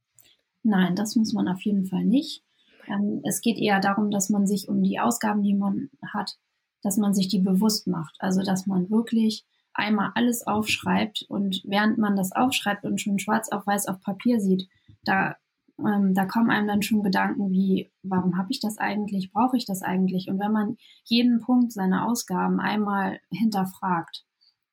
Nein, 0.63 0.95
das 0.95 1.15
muss 1.15 1.31
man 1.33 1.47
auf 1.47 1.61
jeden 1.61 1.85
Fall 1.85 2.05
nicht. 2.05 2.43
Ähm, 2.87 3.21
es 3.23 3.41
geht 3.41 3.59
eher 3.59 3.79
darum, 3.79 4.09
dass 4.09 4.29
man 4.29 4.47
sich 4.47 4.67
um 4.67 4.81
die 4.81 4.99
Ausgaben, 4.99 5.43
die 5.43 5.53
man 5.53 5.91
hat, 6.11 6.39
dass 6.81 6.97
man 6.97 7.13
sich 7.13 7.27
die 7.27 7.39
bewusst 7.39 7.85
macht. 7.85 8.15
Also, 8.17 8.41
dass 8.41 8.65
man 8.65 8.89
wirklich 8.89 9.45
einmal 9.73 10.11
alles 10.15 10.45
aufschreibt 10.45 11.25
und 11.29 11.61
während 11.65 11.97
man 11.97 12.15
das 12.15 12.31
aufschreibt 12.31 12.83
und 12.85 13.01
schon 13.01 13.19
schwarz 13.19 13.49
auf 13.49 13.65
weiß 13.65 13.87
auf 13.87 13.99
Papier 14.01 14.39
sieht, 14.39 14.67
da 15.03 15.35
ähm, 15.79 16.13
da 16.13 16.25
kommen 16.25 16.51
einem 16.51 16.67
dann 16.67 16.81
schon 16.81 17.03
Gedanken 17.03 17.51
wie, 17.51 17.91
warum 18.03 18.37
habe 18.37 18.49
ich 18.51 18.59
das 18.59 18.77
eigentlich, 18.77 19.31
brauche 19.31 19.57
ich 19.57 19.65
das 19.65 19.81
eigentlich? 19.81 20.29
Und 20.29 20.39
wenn 20.39 20.51
man 20.51 20.77
jeden 21.03 21.39
Punkt 21.41 21.71
seiner 21.71 22.07
Ausgaben 22.07 22.59
einmal 22.59 23.19
hinterfragt, 23.31 24.25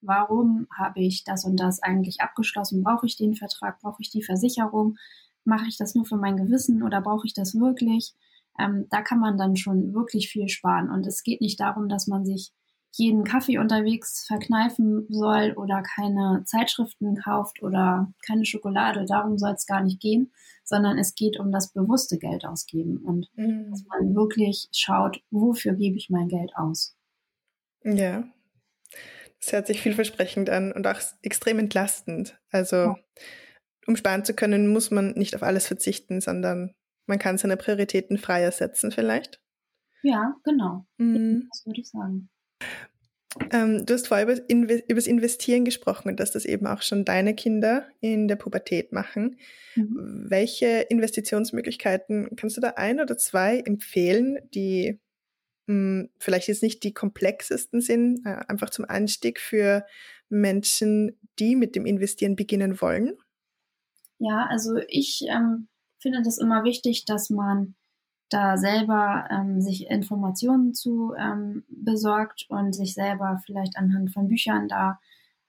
warum 0.02 0.66
habe 0.76 1.00
ich 1.00 1.24
das 1.24 1.44
und 1.44 1.58
das 1.58 1.82
eigentlich 1.82 2.20
abgeschlossen? 2.20 2.82
Brauche 2.82 3.06
ich 3.06 3.16
den 3.16 3.34
Vertrag? 3.34 3.80
Brauche 3.80 4.02
ich 4.02 4.10
die 4.10 4.22
Versicherung? 4.22 4.96
Mache 5.44 5.66
ich 5.68 5.78
das 5.78 5.94
nur 5.94 6.04
für 6.04 6.16
mein 6.16 6.36
Gewissen 6.36 6.82
oder 6.82 7.00
brauche 7.00 7.26
ich 7.26 7.34
das 7.34 7.54
wirklich? 7.54 8.14
Ähm, 8.58 8.86
da 8.90 9.02
kann 9.02 9.20
man 9.20 9.38
dann 9.38 9.56
schon 9.56 9.94
wirklich 9.94 10.28
viel 10.28 10.48
sparen. 10.48 10.90
Und 10.90 11.06
es 11.06 11.22
geht 11.22 11.40
nicht 11.40 11.60
darum, 11.60 11.88
dass 11.88 12.06
man 12.06 12.24
sich 12.24 12.52
jeden 12.92 13.24
Kaffee 13.24 13.59
unterwegs 13.59 14.26
verkneifen 14.26 15.07
soll 15.09 15.53
oder 15.57 15.83
keine 15.83 16.42
Zeitschriften 16.44 17.16
kauft 17.16 17.62
oder 17.62 18.12
keine 18.26 18.44
Schokolade. 18.44 19.05
Darum 19.07 19.38
soll 19.38 19.53
es 19.53 19.66
gar 19.66 19.83
nicht 19.83 20.00
gehen, 20.00 20.33
sondern 20.64 20.98
es 20.98 21.14
geht 21.14 21.38
um 21.38 21.53
das 21.53 21.72
bewusste 21.72 22.18
Geld 22.18 22.44
ausgeben 22.44 22.98
und 22.98 23.29
mhm. 23.35 23.70
dass 23.70 23.85
man 23.87 24.14
wirklich 24.14 24.68
schaut, 24.72 25.22
wofür 25.31 25.74
gebe 25.74 25.96
ich 25.96 26.11
mein 26.11 26.29
Geld 26.29 26.53
aus. 26.57 26.96
Ja, 27.85 28.24
das 29.40 29.53
hört 29.53 29.66
sich 29.66 29.81
vielversprechend 29.81 30.50
an 30.50 30.72
und 30.72 30.87
auch 30.87 31.00
extrem 31.22 31.59
entlastend. 31.59 32.38
Also, 32.50 32.76
ja. 32.76 32.96
um 33.87 33.96
sparen 33.96 34.24
zu 34.24 34.35
können, 34.35 34.72
muss 34.72 34.90
man 34.90 35.12
nicht 35.12 35.35
auf 35.35 35.42
alles 35.42 35.66
verzichten, 35.66 36.20
sondern 36.20 36.74
man 37.07 37.18
kann 37.18 37.38
seine 37.38 37.57
Prioritäten 37.57 38.18
freier 38.18 38.53
setzen 38.53 38.92
vielleicht. 38.92 39.40
Ja, 40.03 40.37
genau. 40.44 40.87
Mhm. 40.98 41.48
Das 41.50 41.64
würde 41.66 41.81
ich 41.81 41.88
sagen. 41.88 42.29
Ähm, 43.52 43.86
du 43.86 43.94
hast 43.94 44.08
vorher 44.08 44.26
über, 44.26 44.74
über, 44.74 44.94
das 44.94 45.06
Investieren 45.06 45.64
gesprochen 45.64 46.08
und 46.08 46.18
dass 46.18 46.32
das 46.32 46.44
eben 46.44 46.66
auch 46.66 46.82
schon 46.82 47.04
deine 47.04 47.34
Kinder 47.34 47.86
in 48.00 48.26
der 48.26 48.36
Pubertät 48.36 48.92
machen. 48.92 49.38
Mhm. 49.76 50.26
Welche 50.28 50.66
Investitionsmöglichkeiten 50.88 52.30
kannst 52.36 52.56
du 52.56 52.60
da 52.60 52.70
ein 52.70 53.00
oder 53.00 53.16
zwei 53.16 53.60
empfehlen, 53.60 54.38
die 54.52 54.98
mh, 55.66 55.74
hm, 55.74 56.10
vielleicht 56.18 56.48
jetzt 56.48 56.62
nicht 56.62 56.82
die 56.82 56.92
komplexesten 56.92 57.80
sind, 57.80 58.26
äh, 58.26 58.40
einfach 58.48 58.70
zum 58.70 58.84
Einstieg 58.84 59.38
für 59.38 59.86
Menschen, 60.28 61.18
die 61.38 61.54
mit 61.54 61.76
dem 61.76 61.86
Investieren 61.86 62.34
beginnen 62.34 62.80
wollen? 62.80 63.16
Ja, 64.18 64.46
also 64.50 64.76
ich 64.88 65.22
ähm, 65.28 65.68
finde 65.98 66.22
das 66.22 66.38
immer 66.38 66.64
wichtig, 66.64 67.04
dass 67.04 67.30
man 67.30 67.74
da 68.30 68.56
selber 68.56 69.28
ähm, 69.30 69.60
sich 69.60 69.90
Informationen 69.90 70.72
zu 70.72 71.12
ähm, 71.18 71.64
besorgt 71.68 72.46
und 72.48 72.74
sich 72.74 72.94
selber 72.94 73.40
vielleicht 73.44 73.76
anhand 73.76 74.12
von 74.12 74.28
Büchern 74.28 74.68
da 74.68 74.98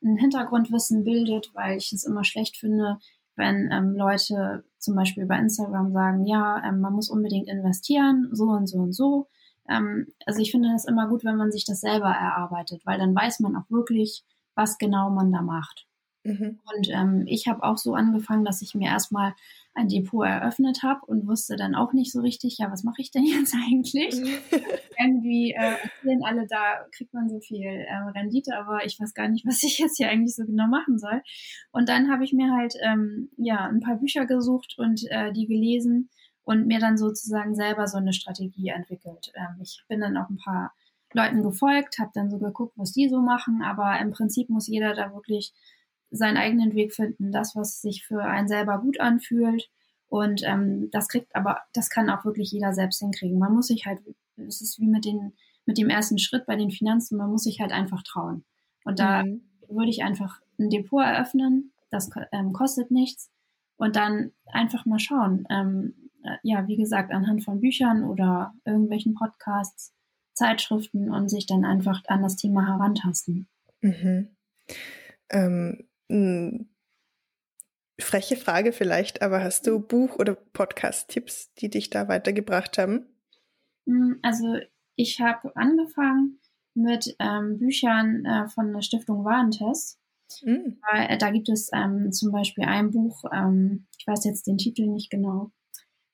ein 0.04 0.18
Hintergrundwissen 0.18 1.04
bildet, 1.04 1.52
weil 1.54 1.78
ich 1.78 1.94
es 1.94 2.04
immer 2.04 2.24
schlecht 2.24 2.58
finde, 2.58 2.98
wenn 3.36 3.70
ähm, 3.72 3.96
Leute 3.96 4.64
zum 4.78 4.96
Beispiel 4.96 5.26
bei 5.26 5.38
Instagram 5.38 5.94
sagen, 5.94 6.26
ja, 6.26 6.64
ähm, 6.66 6.82
man 6.82 6.94
muss 6.94 7.10
unbedingt 7.10 7.48
investieren, 7.48 8.30
so 8.32 8.46
und 8.46 8.68
so 8.68 8.80
und 8.80 8.94
so. 8.94 9.28
Ähm, 9.70 10.08
also 10.26 10.42
ich 10.42 10.52
finde 10.52 10.70
das 10.72 10.86
immer 10.86 11.08
gut, 11.08 11.24
wenn 11.24 11.38
man 11.38 11.52
sich 11.52 11.66
das 11.66 11.82
selber 11.82 12.10
erarbeitet, 12.10 12.86
weil 12.86 12.98
dann 12.98 13.16
weiß 13.16 13.40
man 13.40 13.56
auch 13.56 13.70
wirklich, 13.70 14.24
was 14.56 14.78
genau 14.80 15.12
man 15.12 15.32
da 15.32 15.42
macht. 15.42 15.88
Mhm. 16.24 16.60
Und 16.74 16.90
ähm, 16.90 17.24
ich 17.28 17.48
habe 17.48 17.64
auch 17.64 17.78
so 17.78 17.94
angefangen, 17.94 18.44
dass 18.44 18.62
ich 18.62 18.76
mir 18.76 18.90
erstmal 18.90 19.34
ein 19.74 19.88
Depot 19.88 20.26
eröffnet 20.26 20.84
habe 20.84 21.00
und 21.06 21.28
wusste 21.28 21.56
dann 21.56 21.76
auch 21.76 21.94
nicht 21.94 22.12
so 22.12 22.20
richtig, 22.20 22.58
ja, 22.58 22.70
was 22.72 22.84
mache 22.84 23.02
ich 23.02 23.12
denn 23.12 23.24
jetzt 23.26 23.56
eigentlich? 23.56 24.14
Irgendwie 25.00 25.52
äh, 25.52 25.76
erzählen 25.82 26.24
alle, 26.24 26.46
da 26.48 26.86
kriegt 26.92 27.14
man 27.14 27.30
so 27.30 27.40
viel 27.40 27.66
äh, 27.66 27.96
Rendite, 28.16 28.56
aber 28.58 28.86
ich 28.86 29.00
weiß 29.00 29.14
gar 29.14 29.30
nicht, 29.30 29.46
was 29.48 29.64
ich 29.64 29.80
jetzt 29.80 29.98
hier 29.98 30.10
eigentlich 30.10 30.36
so 30.36 30.46
genau 30.46 30.68
machen 30.68 31.00
soll. 31.00 31.22
Und 31.72 31.90
dann 31.90 32.12
habe 32.12 32.24
ich 32.24 32.34
mir 32.34 32.52
halt 32.52 32.74
ähm, 32.84 33.30
ja 33.38 33.66
ein 33.68 33.80
paar 33.80 33.98
Bücher 33.98 34.26
gesucht 34.26 34.76
und 34.78 35.02
äh, 35.10 35.32
die 35.32 35.48
gelesen 35.48 36.10
und 36.44 36.68
mir 36.68 36.80
dann 36.80 36.98
sozusagen 36.98 37.56
selber 37.56 37.88
so 37.88 37.98
eine 37.98 38.14
Strategie 38.14 38.70
entwickelt. 38.70 39.32
Ähm, 39.36 39.62
ich 39.62 39.84
bin 39.88 40.02
dann 40.02 40.18
auch 40.18 40.30
ein 40.30 40.40
paar 40.44 40.74
Leuten 41.14 41.44
gefolgt, 41.44 42.00
habe 42.00 42.12
dann 42.14 42.30
so 42.30 42.40
geguckt, 42.40 42.74
was 42.78 42.92
die 42.94 43.10
so 43.10 43.22
machen, 43.22 43.62
aber 43.64 44.00
im 44.00 44.12
Prinzip 44.12 44.50
muss 44.50 44.68
jeder 44.68 44.94
da 44.94 45.14
wirklich 45.14 45.54
seinen 46.12 46.38
eigenen 46.38 46.76
Weg 46.76 46.94
finden, 46.94 47.32
das, 47.32 47.56
was 47.56 47.82
sich 47.82 48.06
für 48.06 48.24
einen 48.24 48.48
selber 48.48 48.80
gut 48.80 49.00
anfühlt. 49.00 49.70
Und 50.08 50.42
ähm, 50.46 50.90
das 50.92 51.08
kriegt 51.08 51.34
aber, 51.36 51.62
das 51.74 51.90
kann 51.90 52.10
auch 52.10 52.26
wirklich 52.26 52.52
jeder 52.52 52.74
selbst 52.74 53.00
hinkriegen. 53.00 53.40
Man 53.40 53.54
muss 53.54 53.68
sich 53.68 53.86
halt, 53.86 54.02
es 54.36 54.62
ist 54.62 54.80
wie 54.80 54.88
mit 54.88 55.06
den, 55.06 55.34
mit 55.66 55.78
dem 55.78 55.90
ersten 55.90 56.20
Schritt 56.20 56.46
bei 56.46 56.58
den 56.58 56.70
Finanzen, 56.70 57.18
man 57.18 57.32
muss 57.32 57.44
sich 57.44 57.62
halt 57.62 57.72
einfach 57.72 58.04
trauen. 58.04 58.44
Und 58.84 59.00
da 59.00 59.24
mhm. 59.24 59.42
würde 59.70 59.90
ich 59.90 60.04
einfach 60.04 60.42
ein 60.60 60.70
Depot 60.70 61.02
eröffnen, 61.02 61.72
das 61.90 62.10
ähm, 62.32 62.52
kostet 62.52 62.92
nichts. 62.92 63.32
Und 63.78 63.96
dann 63.96 64.32
einfach 64.46 64.86
mal 64.86 65.00
schauen. 65.00 65.46
Ähm, 65.50 66.10
äh, 66.24 66.38
ja, 66.44 66.68
wie 66.68 66.78
gesagt, 66.78 67.12
anhand 67.12 67.44
von 67.44 67.62
Büchern 67.62 68.04
oder 68.04 68.54
irgendwelchen 68.66 69.16
Podcasts, 69.16 69.94
Zeitschriften 70.34 71.12
und 71.12 71.30
sich 71.30 71.46
dann 71.46 71.66
einfach 71.66 72.02
an 72.08 72.22
das 72.22 72.36
Thema 72.36 72.68
herantasten. 72.68 73.48
Mhm. 73.82 74.30
Ähm, 75.30 75.88
hm, 76.12 76.70
freche 78.00 78.36
Frage 78.36 78.74
vielleicht, 78.74 79.22
aber 79.22 79.42
hast 79.42 79.68
du 79.68 79.80
Buch- 79.80 80.20
oder 80.20 80.36
Podcast-Tipps, 80.36 81.54
die 81.56 81.70
dich 81.70 81.90
da 81.90 82.08
weitergebracht 82.08 82.78
haben? 82.78 83.06
Hm, 83.88 84.20
also 84.22 84.58
ich 84.96 85.22
habe 85.22 85.56
angefangen 85.56 86.40
mit 86.74 87.16
ähm, 87.20 87.58
Büchern 87.58 88.26
äh, 88.26 88.48
von 88.50 88.74
der 88.74 88.82
Stiftung 88.82 89.24
Warentest. 89.24 90.00
Mhm. 90.44 90.80
Äh, 90.92 91.18
da 91.18 91.32
gibt 91.32 91.50
es 91.50 91.70
ähm, 91.74 92.12
zum 92.12 92.32
Beispiel 92.32 92.66
ein 92.66 92.92
Buch, 92.92 93.24
ähm, 93.34 93.88
ich 93.98 94.08
weiß 94.08 94.26
jetzt 94.26 94.48
den 94.48 94.58
Titel 94.58 94.88
nicht 94.88 95.10
genau. 95.10 95.52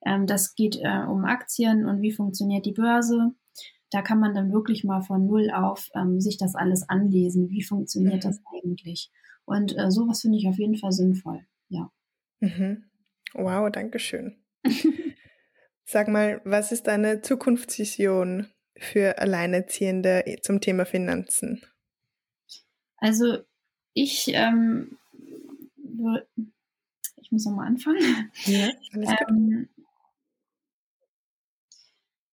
Ähm, 0.05 0.27
das 0.27 0.55
geht 0.55 0.77
äh, 0.77 1.03
um 1.07 1.25
Aktien 1.25 1.85
und 1.85 2.01
wie 2.01 2.11
funktioniert 2.11 2.65
die 2.65 2.71
Börse. 2.71 3.31
Da 3.91 4.01
kann 4.01 4.19
man 4.19 4.33
dann 4.33 4.51
wirklich 4.51 4.83
mal 4.83 5.01
von 5.01 5.25
Null 5.25 5.49
auf 5.49 5.89
ähm, 5.95 6.19
sich 6.19 6.37
das 6.37 6.55
alles 6.55 6.87
anlesen. 6.89 7.49
Wie 7.49 7.63
funktioniert 7.63 8.23
mhm. 8.23 8.29
das 8.29 8.41
eigentlich? 8.53 9.11
Und 9.45 9.77
äh, 9.77 9.91
sowas 9.91 10.21
finde 10.21 10.37
ich 10.37 10.47
auf 10.47 10.57
jeden 10.57 10.77
Fall 10.77 10.91
sinnvoll, 10.91 11.45
ja. 11.69 11.89
Mhm. 12.41 12.83
Wow, 13.33 13.71
danke 13.71 13.99
schön. 13.99 14.37
Sag 15.85 16.09
mal, 16.09 16.41
was 16.43 16.73
ist 16.73 16.87
deine 16.87 17.21
Zukunftsvision 17.21 18.47
für 18.77 19.19
Alleinerziehende 19.19 20.23
zum 20.41 20.59
Thema 20.59 20.85
Finanzen? 20.85 21.61
Also 22.97 23.37
ich, 23.93 24.27
ähm, 24.33 24.97
ich 27.15 27.31
muss 27.31 27.45
nochmal 27.45 27.67
anfangen. 27.67 28.31
Ja, 28.45 28.69
ähm, 29.29 29.69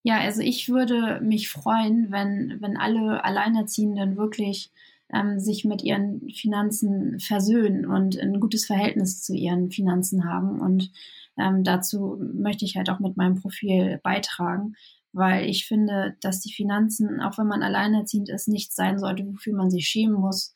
ja, 0.05 0.19
also 0.21 0.43
ich 0.43 0.69
würde 0.69 1.21
mich 1.23 1.49
freuen, 1.49 2.13
wenn, 2.13 2.59
wenn 2.61 2.77
alle 2.77 3.25
Alleinerziehenden 3.25 4.19
wirklich 4.19 4.71
ähm, 5.11 5.41
sich 5.41 5.65
mit 5.65 5.83
ihren 5.83 6.29
Finanzen 6.31 7.19
versöhnen 7.21 7.87
und 7.87 8.19
ein 8.21 8.39
gutes 8.39 8.67
Verhältnis 8.67 9.23
zu 9.23 9.35
ihren 9.35 9.71
Finanzen 9.71 10.27
haben. 10.29 10.61
Und 10.61 10.91
ähm, 11.39 11.65
dazu 11.65 12.19
möchte 12.35 12.67
ich 12.67 12.77
halt 12.77 12.91
auch 12.91 13.01
mit 13.01 13.17
meinem 13.17 13.37
Profil 13.37 13.99
beitragen, 14.03 14.75
weil 15.13 15.49
ich 15.49 15.67
finde, 15.67 16.17
dass 16.21 16.41
die 16.41 16.53
Finanzen, 16.53 17.23
auch 17.23 17.39
wenn 17.39 17.47
man 17.47 17.63
alleinerziehend 17.63 18.29
ist, 18.29 18.47
nichts 18.47 18.77
sein 18.77 18.99
sollte, 18.99 19.27
wofür 19.27 19.55
man 19.55 19.71
sich 19.71 19.87
schämen 19.87 20.21
muss. 20.21 20.54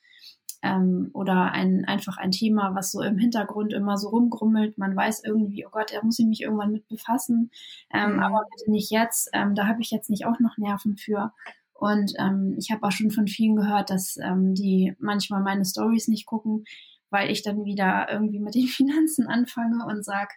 Ähm, 0.62 1.10
oder 1.12 1.52
ein, 1.52 1.84
einfach 1.84 2.16
ein 2.18 2.32
Thema, 2.32 2.74
was 2.74 2.90
so 2.90 3.00
im 3.00 3.16
Hintergrund 3.16 3.72
immer 3.72 3.96
so 3.96 4.08
rumgrummelt. 4.08 4.76
Man 4.76 4.96
weiß 4.96 5.22
irgendwie, 5.24 5.64
oh 5.64 5.70
Gott, 5.70 5.92
da 5.92 6.02
muss 6.02 6.18
ich 6.18 6.26
mich 6.26 6.42
irgendwann 6.42 6.72
mit 6.72 6.88
befassen, 6.88 7.50
ähm, 7.92 8.14
mhm. 8.14 8.20
aber 8.20 8.44
bitte 8.50 8.70
nicht 8.70 8.90
jetzt. 8.90 9.30
Ähm, 9.32 9.54
da 9.54 9.66
habe 9.66 9.80
ich 9.80 9.90
jetzt 9.90 10.10
nicht 10.10 10.26
auch 10.26 10.40
noch 10.40 10.58
Nerven 10.58 10.96
für. 10.96 11.32
Und 11.74 12.12
ähm, 12.18 12.56
ich 12.58 12.72
habe 12.72 12.82
auch 12.82 12.90
schon 12.90 13.12
von 13.12 13.28
vielen 13.28 13.54
gehört, 13.54 13.90
dass 13.90 14.16
ähm, 14.16 14.54
die 14.54 14.94
manchmal 14.98 15.42
meine 15.42 15.64
Stories 15.64 16.08
nicht 16.08 16.26
gucken, 16.26 16.64
weil 17.10 17.30
ich 17.30 17.42
dann 17.42 17.64
wieder 17.64 18.08
irgendwie 18.10 18.40
mit 18.40 18.54
den 18.54 18.66
Finanzen 18.66 19.28
anfange 19.28 19.86
und 19.86 20.04
sag, 20.04 20.30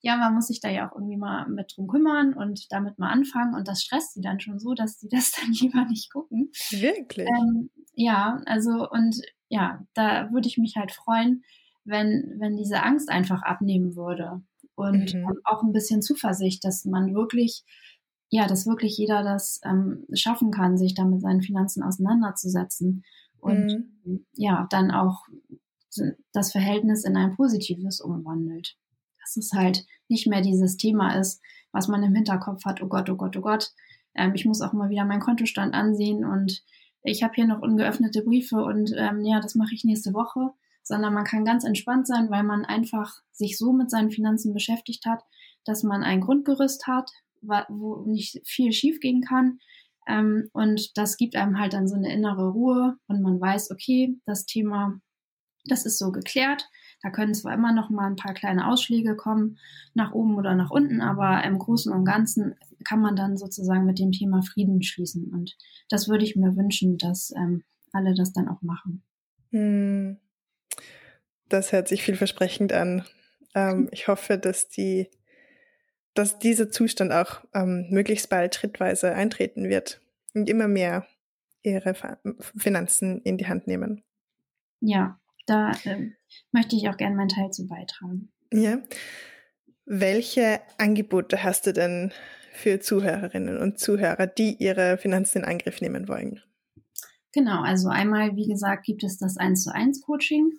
ja, 0.00 0.16
man 0.16 0.34
muss 0.34 0.46
sich 0.46 0.60
da 0.60 0.68
ja 0.68 0.88
auch 0.88 0.94
irgendwie 0.94 1.16
mal 1.16 1.48
mit 1.48 1.74
drum 1.76 1.88
kümmern 1.88 2.34
und 2.34 2.70
damit 2.70 2.98
mal 2.98 3.10
anfangen. 3.10 3.54
Und 3.54 3.68
das 3.68 3.82
stresst 3.82 4.14
sie 4.14 4.20
dann 4.20 4.40
schon 4.40 4.58
so, 4.58 4.74
dass 4.74 4.98
sie 5.00 5.08
das 5.10 5.32
dann 5.32 5.52
lieber 5.52 5.84
nicht 5.84 6.12
gucken. 6.12 6.50
Wirklich? 6.70 7.28
Ähm, 7.28 7.70
ja, 7.94 8.40
also 8.46 8.88
und 8.90 9.20
ja, 9.48 9.84
da 9.94 10.30
würde 10.32 10.48
ich 10.48 10.58
mich 10.58 10.76
halt 10.76 10.92
freuen, 10.92 11.44
wenn, 11.84 12.36
wenn 12.38 12.56
diese 12.56 12.82
Angst 12.82 13.08
einfach 13.08 13.42
abnehmen 13.42 13.96
würde. 13.96 14.42
Und 14.74 15.14
mhm. 15.14 15.26
auch 15.44 15.62
ein 15.62 15.72
bisschen 15.72 16.02
Zuversicht, 16.02 16.64
dass 16.64 16.84
man 16.84 17.14
wirklich 17.14 17.64
ja, 18.30 18.46
dass 18.46 18.66
wirklich 18.66 18.96
jeder 18.96 19.22
das 19.22 19.60
ähm, 19.64 20.04
schaffen 20.12 20.50
kann, 20.50 20.76
sich 20.76 20.94
da 20.94 21.04
mit 21.04 21.22
seinen 21.22 21.42
Finanzen 21.42 21.82
auseinanderzusetzen 21.82 23.04
und 23.40 23.86
mhm. 24.04 24.26
ja, 24.34 24.66
dann 24.70 24.90
auch 24.90 25.26
das 26.32 26.52
Verhältnis 26.52 27.04
in 27.04 27.16
ein 27.16 27.34
positives 27.36 28.00
umwandelt. 28.00 28.76
Dass 29.20 29.36
es 29.36 29.52
halt 29.52 29.86
nicht 30.08 30.26
mehr 30.26 30.42
dieses 30.42 30.76
Thema 30.76 31.18
ist, 31.18 31.40
was 31.72 31.88
man 31.88 32.02
im 32.02 32.14
Hinterkopf 32.14 32.64
hat, 32.64 32.82
oh 32.82 32.88
Gott, 32.88 33.08
oh 33.10 33.16
Gott, 33.16 33.36
oh 33.36 33.40
Gott, 33.40 33.72
ähm, 34.14 34.32
ich 34.34 34.44
muss 34.44 34.60
auch 34.60 34.72
mal 34.72 34.90
wieder 34.90 35.04
meinen 35.04 35.20
Kontostand 35.20 35.74
ansehen 35.74 36.24
und 36.24 36.62
ich 37.02 37.22
habe 37.22 37.34
hier 37.34 37.46
noch 37.46 37.62
ungeöffnete 37.62 38.22
Briefe 38.22 38.56
und 38.56 38.92
ähm, 38.96 39.24
ja, 39.24 39.40
das 39.40 39.54
mache 39.54 39.74
ich 39.74 39.84
nächste 39.84 40.14
Woche, 40.14 40.50
sondern 40.82 41.14
man 41.14 41.24
kann 41.24 41.44
ganz 41.44 41.64
entspannt 41.64 42.06
sein, 42.06 42.30
weil 42.30 42.42
man 42.42 42.64
einfach 42.64 43.20
sich 43.32 43.58
so 43.58 43.72
mit 43.72 43.90
seinen 43.90 44.10
Finanzen 44.10 44.52
beschäftigt 44.52 45.06
hat, 45.06 45.22
dass 45.64 45.82
man 45.82 46.02
ein 46.02 46.20
Grundgerüst 46.20 46.86
hat, 46.86 47.10
wo 47.68 48.04
nicht 48.06 48.40
viel 48.46 48.72
schief 48.72 49.00
gehen 49.00 49.22
kann. 49.22 49.58
Ähm, 50.08 50.48
und 50.52 50.96
das 50.96 51.16
gibt 51.16 51.36
einem 51.36 51.58
halt 51.58 51.74
dann 51.74 51.86
so 51.86 51.94
eine 51.94 52.12
innere 52.12 52.50
Ruhe 52.50 52.96
und 53.06 53.22
man 53.22 53.40
weiß, 53.40 53.70
okay, 53.70 54.18
das 54.24 54.46
Thema, 54.46 55.00
das 55.66 55.84
ist 55.84 55.98
so 55.98 56.10
geklärt. 56.10 56.68
Da 57.02 57.10
können 57.10 57.34
zwar 57.34 57.54
immer 57.54 57.72
noch 57.72 57.90
mal 57.90 58.06
ein 58.06 58.16
paar 58.16 58.34
kleine 58.34 58.68
Ausschläge 58.68 59.14
kommen, 59.14 59.58
nach 59.94 60.12
oben 60.12 60.36
oder 60.36 60.54
nach 60.54 60.70
unten, 60.70 61.00
aber 61.00 61.44
im 61.44 61.58
Großen 61.58 61.92
und 61.92 62.04
Ganzen 62.04 62.56
kann 62.84 63.00
man 63.00 63.14
dann 63.14 63.36
sozusagen 63.36 63.84
mit 63.84 63.98
dem 63.98 64.12
Thema 64.12 64.42
Frieden 64.42 64.82
schließen. 64.82 65.32
Und 65.32 65.56
das 65.88 66.08
würde 66.08 66.24
ich 66.24 66.36
mir 66.36 66.56
wünschen, 66.56 66.98
dass 66.98 67.32
ähm, 67.36 67.62
alle 67.92 68.14
das 68.14 68.32
dann 68.32 68.48
auch 68.48 68.62
machen. 68.62 69.02
Hm. 69.50 70.18
Das 71.48 71.72
hört 71.72 71.88
sich 71.88 72.02
vielversprechend 72.02 72.72
an. 72.72 73.04
Ähm, 73.54 73.88
ich 73.92 74.08
hoffe, 74.08 74.38
dass 74.38 74.68
die 74.68 75.08
dass 76.18 76.40
dieser 76.40 76.68
Zustand 76.68 77.12
auch 77.12 77.44
ähm, 77.54 77.86
möglichst 77.90 78.28
bald 78.28 78.56
schrittweise 78.56 79.14
eintreten 79.14 79.68
wird 79.68 80.00
und 80.34 80.50
immer 80.50 80.66
mehr 80.66 81.06
ihre 81.62 81.94
Finanzen 82.56 83.22
in 83.22 83.38
die 83.38 83.46
Hand 83.46 83.68
nehmen. 83.68 84.02
Ja, 84.80 85.20
da 85.48 85.72
äh, 85.84 86.10
möchte 86.52 86.76
ich 86.76 86.88
auch 86.88 86.96
gerne 86.96 87.16
meinen 87.16 87.28
Teil 87.28 87.50
zu 87.50 87.66
beitragen. 87.66 88.30
Ja. 88.52 88.78
Welche 89.84 90.60
Angebote 90.76 91.42
hast 91.42 91.66
du 91.66 91.72
denn 91.72 92.12
für 92.52 92.80
Zuhörerinnen 92.80 93.58
und 93.58 93.78
Zuhörer, 93.78 94.26
die 94.26 94.56
ihre 94.58 94.98
Finanzen 94.98 95.38
in 95.38 95.44
Angriff 95.44 95.80
nehmen 95.80 96.08
wollen? 96.08 96.42
Genau, 97.32 97.62
also 97.62 97.88
einmal, 97.88 98.36
wie 98.36 98.48
gesagt, 98.48 98.84
gibt 98.84 99.04
es 99.04 99.18
das 99.18 99.36
1 99.36 99.62
zu 99.62 99.74
1 99.74 100.02
Coaching. 100.02 100.52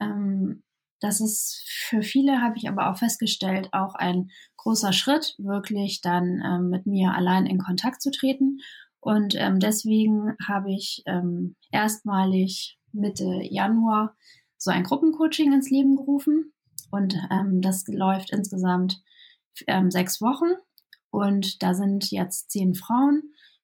Ähm, 0.00 0.62
das 1.00 1.20
ist 1.20 1.62
für 1.66 2.02
viele, 2.02 2.42
habe 2.42 2.56
ich 2.58 2.68
aber 2.68 2.90
auch 2.90 2.98
festgestellt, 2.98 3.70
auch 3.72 3.94
ein 3.94 4.30
großer 4.56 4.92
Schritt, 4.92 5.34
wirklich 5.38 6.00
dann 6.02 6.42
ähm, 6.44 6.68
mit 6.68 6.86
mir 6.86 7.14
allein 7.14 7.46
in 7.46 7.58
Kontakt 7.58 8.02
zu 8.02 8.10
treten. 8.10 8.58
Und 9.00 9.34
ähm, 9.34 9.60
deswegen 9.60 10.36
habe 10.46 10.72
ich 10.72 11.02
ähm, 11.06 11.56
erstmalig 11.72 12.78
Mitte 12.92 13.40
Januar 13.42 14.16
so 14.56 14.70
ein 14.70 14.84
Gruppencoaching 14.84 15.52
ins 15.52 15.70
Leben 15.70 15.96
gerufen. 15.96 16.52
Und 16.90 17.16
ähm, 17.30 17.62
das 17.62 17.86
läuft 17.86 18.30
insgesamt 18.30 19.02
ähm, 19.66 19.90
sechs 19.90 20.20
Wochen. 20.20 20.52
Und 21.10 21.62
da 21.62 21.74
sind 21.74 22.10
jetzt 22.10 22.50
zehn 22.50 22.74
Frauen. 22.74 23.22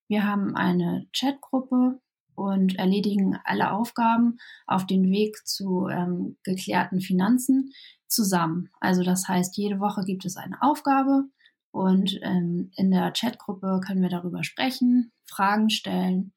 Wir 0.08 0.24
haben 0.24 0.54
eine 0.56 1.06
Chatgruppe 1.12 2.00
und 2.34 2.78
erledigen 2.78 3.38
alle 3.44 3.72
Aufgaben 3.72 4.38
auf 4.66 4.86
den 4.86 5.10
Weg 5.10 5.46
zu 5.46 5.88
ähm, 5.88 6.36
geklärten 6.44 7.00
Finanzen. 7.00 7.72
zusammen. 8.08 8.70
Also 8.80 9.02
das 9.02 9.26
heißt, 9.26 9.56
jede 9.56 9.80
Woche 9.80 10.04
gibt 10.04 10.24
es 10.24 10.36
eine 10.36 10.62
Aufgabe 10.62 11.24
und 11.72 12.18
ähm, 12.22 12.70
in 12.76 12.90
der 12.90 13.12
Chatgruppe 13.12 13.80
können 13.84 14.00
wir 14.00 14.08
darüber 14.08 14.44
sprechen, 14.44 15.12
Fragen 15.26 15.70
stellen 15.70 16.32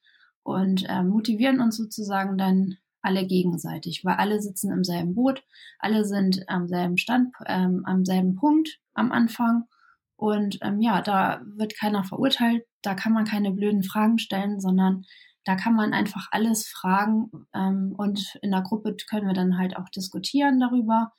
und 0.49 0.87
äh, 0.89 1.03
motivieren 1.03 1.61
uns 1.61 1.77
sozusagen 1.77 2.37
dann 2.37 2.77
alle 3.01 3.25
gegenseitig, 3.25 4.03
weil 4.03 4.15
alle 4.15 4.41
sitzen 4.41 4.71
im 4.71 4.83
selben 4.83 5.15
Boot, 5.15 5.43
alle 5.77 6.05
sind 6.05 6.43
am 6.49 6.67
selben 6.67 6.97
Stand, 6.97 7.33
ähm, 7.45 7.83
am 7.85 8.03
selben 8.03 8.35
Punkt 8.35 8.79
am 8.93 9.11
Anfang. 9.11 9.65
Und 10.15 10.57
ähm, 10.61 10.81
ja, 10.81 11.01
da 11.01 11.41
wird 11.45 11.77
keiner 11.79 12.03
verurteilt, 12.03 12.65
da 12.81 12.93
kann 12.93 13.13
man 13.13 13.25
keine 13.25 13.51
blöden 13.51 13.83
Fragen 13.83 14.19
stellen, 14.19 14.59
sondern 14.59 15.05
da 15.45 15.55
kann 15.55 15.75
man 15.75 15.93
einfach 15.93 16.27
alles 16.31 16.67
fragen 16.67 17.31
ähm, 17.53 17.93
und 17.97 18.37
in 18.41 18.51
der 18.51 18.61
Gruppe 18.61 18.97
können 19.09 19.27
wir 19.27 19.33
dann 19.33 19.57
halt 19.57 19.77
auch 19.77 19.87
diskutieren 19.89 20.59
darüber. 20.59 21.13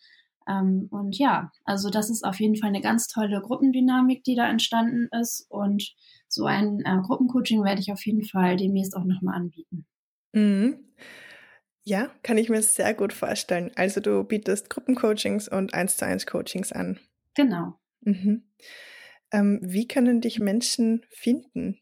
Ähm, 0.46 0.88
und 0.90 1.16
ja, 1.18 1.50
also 1.64 1.88
das 1.88 2.10
ist 2.10 2.24
auf 2.24 2.40
jeden 2.40 2.56
Fall 2.56 2.68
eine 2.68 2.80
ganz 2.80 3.06
tolle 3.08 3.40
Gruppendynamik, 3.40 4.24
die 4.24 4.34
da 4.34 4.48
entstanden 4.48 5.08
ist. 5.18 5.46
Und 5.48 5.94
so 6.32 6.44
ein 6.44 6.80
äh, 6.84 6.98
Gruppencoaching 7.02 7.64
werde 7.64 7.80
ich 7.80 7.92
auf 7.92 8.04
jeden 8.06 8.24
Fall 8.24 8.56
demnächst 8.56 8.96
auch 8.96 9.04
nochmal 9.04 9.34
anbieten. 9.34 9.86
Mhm. 10.32 10.78
Ja, 11.82 12.10
kann 12.22 12.38
ich 12.38 12.48
mir 12.48 12.62
sehr 12.62 12.94
gut 12.94 13.12
vorstellen. 13.12 13.72
Also 13.74 14.00
du 14.00 14.22
bietest 14.22 14.70
Gruppencoachings 14.70 15.48
und 15.48 15.74
1 15.74 15.96
zu 15.96 16.06
1 16.06 16.26
Coachings 16.26 16.72
an. 16.72 17.00
Genau. 17.34 17.80
Mhm. 18.02 18.44
Ähm, 19.32 19.60
wie 19.62 19.88
können 19.88 20.20
dich 20.20 20.38
Menschen 20.40 21.04
finden? 21.10 21.80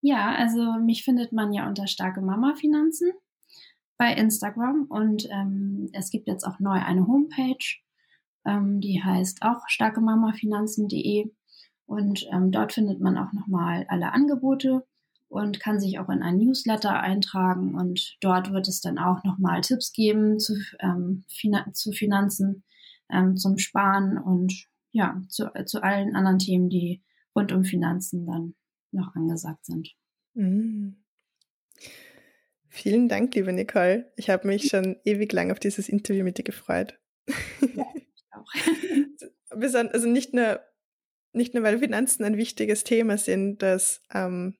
Ja, 0.00 0.34
also 0.34 0.74
mich 0.84 1.04
findet 1.04 1.32
man 1.32 1.52
ja 1.52 1.66
unter 1.68 1.86
Starke 1.86 2.20
Mama 2.20 2.54
Finanzen 2.54 3.12
bei 3.96 4.12
Instagram 4.12 4.86
und 4.88 5.28
ähm, 5.30 5.88
es 5.92 6.10
gibt 6.10 6.28
jetzt 6.28 6.44
auch 6.44 6.60
neu 6.60 6.78
eine 6.78 7.06
Homepage, 7.06 7.80
ähm, 8.46 8.80
die 8.80 9.02
heißt 9.02 9.42
auch 9.42 9.68
starkemamafinanzen.de 9.68 11.30
und 11.88 12.26
ähm, 12.30 12.52
dort 12.52 12.74
findet 12.74 13.00
man 13.00 13.16
auch 13.16 13.32
nochmal 13.32 13.86
alle 13.88 14.12
Angebote 14.12 14.86
und 15.28 15.58
kann 15.58 15.80
sich 15.80 15.98
auch 15.98 16.10
in 16.10 16.22
ein 16.22 16.36
Newsletter 16.36 17.00
eintragen 17.00 17.74
und 17.74 18.18
dort 18.20 18.52
wird 18.52 18.68
es 18.68 18.82
dann 18.82 18.98
auch 18.98 19.24
nochmal 19.24 19.62
Tipps 19.62 19.92
geben 19.92 20.38
zu, 20.38 20.54
ähm, 20.80 21.24
Finan 21.28 21.72
zu 21.72 21.92
Finanzen, 21.92 22.62
ähm, 23.10 23.38
zum 23.38 23.56
Sparen 23.56 24.18
und 24.18 24.68
ja, 24.90 25.22
zu, 25.28 25.50
zu 25.64 25.82
allen 25.82 26.14
anderen 26.14 26.38
Themen, 26.38 26.68
die 26.68 27.02
rund 27.34 27.52
um 27.52 27.64
Finanzen 27.64 28.26
dann 28.26 28.54
noch 28.92 29.14
angesagt 29.14 29.64
sind. 29.64 29.88
Mm. 30.34 30.90
Vielen 32.68 33.08
Dank, 33.08 33.34
liebe 33.34 33.52
Nicole. 33.54 34.12
Ich 34.16 34.28
habe 34.28 34.46
mich 34.46 34.68
schon 34.68 34.96
ewig 35.04 35.32
lang 35.32 35.50
auf 35.50 35.58
dieses 35.58 35.88
Interview 35.88 36.22
mit 36.22 36.36
dir 36.36 36.44
gefreut. 36.44 36.98
Ja, 37.74 37.86
ich 37.94 38.26
auch. 38.30 38.50
also 39.92 40.08
nicht 40.08 40.34
nur, 40.34 40.60
nicht 41.32 41.54
nur, 41.54 41.62
weil 41.62 41.78
Finanzen 41.78 42.24
ein 42.24 42.36
wichtiges 42.36 42.84
Thema 42.84 43.18
sind, 43.18 43.62
das 43.62 44.02
ähm, 44.12 44.56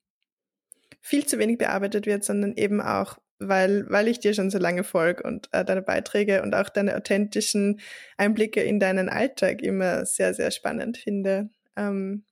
viel 1.00 1.26
zu 1.26 1.38
wenig 1.38 1.58
bearbeitet 1.58 2.06
wird, 2.06 2.24
sondern 2.24 2.54
eben 2.56 2.80
auch, 2.80 3.18
weil, 3.38 3.88
weil 3.88 4.08
ich 4.08 4.20
dir 4.20 4.34
schon 4.34 4.50
so 4.50 4.58
lange 4.58 4.84
folge 4.84 5.22
und 5.22 5.48
äh, 5.52 5.64
deine 5.64 5.82
Beiträge 5.82 6.42
und 6.42 6.54
auch 6.54 6.68
deine 6.68 6.96
authentischen 6.96 7.80
Einblicke 8.16 8.62
in 8.62 8.80
deinen 8.80 9.08
Alltag 9.08 9.62
immer 9.62 10.04
sehr, 10.04 10.34
sehr 10.34 10.50
spannend 10.50 10.98
finde. 10.98 11.50
Ähm, 11.76 12.24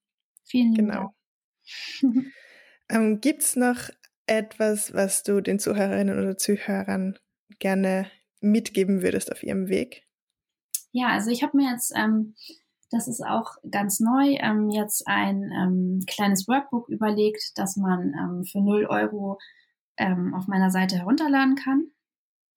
Vielen 0.45 0.75
genau. 0.75 1.15
Dank. 2.03 2.27
ähm, 2.89 3.21
Gibt 3.21 3.43
es 3.43 3.57
noch 3.57 3.91
etwas, 4.27 4.93
was 4.95 5.23
du 5.23 5.41
den 5.41 5.59
Zuhörerinnen 5.59 6.19
oder 6.19 6.37
Zuhörern 6.37 7.19
gerne 7.59 8.11
mitgeben 8.41 9.03
würdest 9.03 9.33
auf 9.33 9.43
ihrem 9.43 9.69
Weg? 9.69 10.05
Ja, 10.93 11.09
also 11.09 11.31
ich 11.31 11.43
habe 11.43 11.57
mir 11.57 11.71
jetzt 11.71 11.93
ähm, 11.97 12.35
das 12.91 13.09
ist 13.09 13.25
auch 13.25 13.57
ganz 13.71 14.01
neu. 14.01 14.37
Ähm, 14.41 14.71
jetzt 14.71 15.07
ein 15.07 15.51
ähm, 15.53 16.05
kleines 16.07 16.47
Workbook 16.47 16.89
überlegt, 16.89 17.53
das 17.57 17.77
man 17.77 18.15
ähm, 18.15 18.45
für 18.45 18.61
0 18.61 18.87
Euro 18.87 19.39
ähm, 19.97 20.35
auf 20.35 20.47
meiner 20.47 20.71
Seite 20.71 20.97
herunterladen 20.97 21.57
kann. 21.57 21.91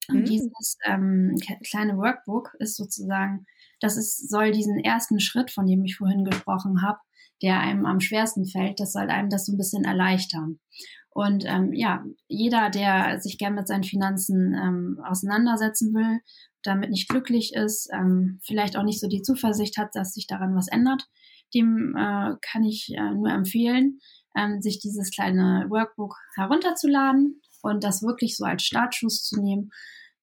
Und 0.10 0.22
mhm. 0.22 0.26
dieses 0.26 0.78
ähm, 0.86 1.36
kleine 1.70 1.98
Workbook 1.98 2.56
ist 2.60 2.76
sozusagen, 2.76 3.46
das 3.80 3.98
ist, 3.98 4.30
soll 4.30 4.52
diesen 4.52 4.80
ersten 4.80 5.20
Schritt, 5.20 5.52
von 5.52 5.68
dem 5.68 5.84
ich 5.84 5.98
vorhin 5.98 6.26
gesprochen 6.26 6.82
habe, 6.82 7.00
der 7.42 7.60
einem 7.60 7.86
am 7.86 8.00
schwersten 8.00 8.46
fällt, 8.46 8.80
das 8.80 8.92
soll 8.92 9.10
einem 9.10 9.30
das 9.30 9.46
so 9.46 9.54
ein 9.54 9.58
bisschen 9.58 9.86
erleichtern. 9.86 10.60
Und 11.20 11.44
ähm, 11.46 11.74
ja, 11.74 12.06
jeder, 12.30 12.70
der 12.70 13.20
sich 13.20 13.38
gern 13.38 13.54
mit 13.54 13.68
seinen 13.68 13.84
Finanzen 13.84 14.54
ähm, 14.54 15.02
auseinandersetzen 15.04 15.94
will, 15.94 16.22
damit 16.64 16.92
nicht 16.92 17.10
glücklich 17.10 17.54
ist, 17.54 17.90
ähm, 17.92 18.40
vielleicht 18.42 18.78
auch 18.78 18.84
nicht 18.84 19.02
so 19.02 19.10
die 19.10 19.22
Zuversicht 19.22 19.78
hat, 19.78 19.90
dass 19.96 20.14
sich 20.14 20.28
daran 20.28 20.56
was 20.56 20.70
ändert, 20.70 21.10
dem 21.54 21.94
äh, 21.98 22.36
kann 22.42 22.64
ich 22.64 22.94
äh, 22.96 23.14
nur 23.16 23.32
empfehlen, 23.32 24.00
ähm, 24.34 24.62
sich 24.62 24.80
dieses 24.80 25.12
kleine 25.12 25.66
Workbook 25.68 26.16
herunterzuladen 26.36 27.42
und 27.64 27.84
das 27.84 28.02
wirklich 28.02 28.38
so 28.38 28.46
als 28.46 28.64
Startschuss 28.64 29.22
zu 29.26 29.42
nehmen, 29.42 29.72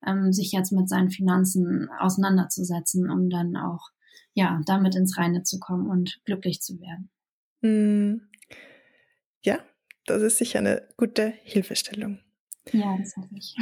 ähm, 0.07 0.33
sich 0.33 0.51
jetzt 0.51 0.73
mit 0.73 0.89
seinen 0.89 1.11
Finanzen 1.11 1.91
auseinanderzusetzen, 1.99 3.11
um 3.11 3.29
dann 3.29 3.55
auch 3.59 3.91
ja 4.33 4.63
damit 4.65 4.95
ins 4.95 5.19
Reine 5.19 5.43
zu 5.43 5.59
kommen 5.59 5.91
und 5.91 6.21
glücklich 6.25 6.63
zu 6.63 6.81
werden. 6.81 7.11
Mm. 7.61 8.31
Ja, 9.45 9.59
das 10.07 10.23
ist 10.23 10.39
sicher 10.39 10.61
eine 10.61 10.89
gute 10.97 11.35
Hilfestellung. 11.43 12.21
Ja, 12.73 12.97
das 12.99 13.17
hoffe 13.17 13.29
ich. 13.37 13.55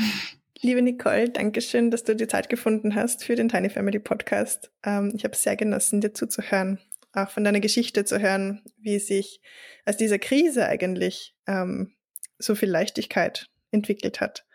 Liebe 0.61 0.81
Nicole, 0.81 1.31
danke 1.31 1.61
schön, 1.61 1.91
dass 1.91 2.05
du 2.05 2.15
die 2.17 2.29
Zeit 2.29 2.49
gefunden 2.49 2.95
hast 2.95 3.25
für 3.25 3.35
den 3.35 3.49
Tiny 3.49 3.69
Family 3.69 3.99
Podcast. 3.99 4.71
Ähm, 4.83 5.13
ich 5.15 5.25
habe 5.25 5.37
sehr 5.37 5.57
genossen, 5.57 6.01
dir 6.01 6.15
zuzuhören, 6.15 6.79
auch 7.13 7.29
von 7.29 7.45
deiner 7.45 7.61
Geschichte 7.61 8.05
zu 8.05 8.19
hören, 8.19 8.63
wie 8.79 8.99
sich 8.99 9.41
aus 9.85 9.97
dieser 9.97 10.19
Krise 10.19 10.67
eigentlich 10.67 11.35
ähm, 11.47 11.95
so 12.39 12.55
viel 12.55 12.71
Leichtigkeit 12.71 13.51
entwickelt 13.73 14.21
hat. 14.21 14.47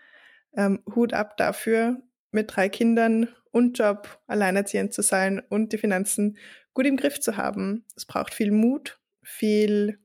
Ähm, 0.56 0.82
Hut 0.96 1.14
ab 1.14 1.38
dafür, 1.38 2.02
mit 2.32 2.56
drei 2.56 2.70
Kindern 2.70 3.30
und 3.52 3.78
Job 3.78 4.20
alleinerziehend 4.28 4.94
zu 4.94 5.02
sein 5.02 5.40
und 5.50 5.74
die 5.74 5.78
Finanzen 5.78 6.38
gut 6.74 6.86
im 6.86 6.98
Griff 6.98 7.20
zu 7.20 7.38
haben. 7.38 7.86
Es 7.96 8.06
braucht 8.06 8.34
viel 8.34 8.52
Mut, 8.52 9.00
viel, 9.22 10.00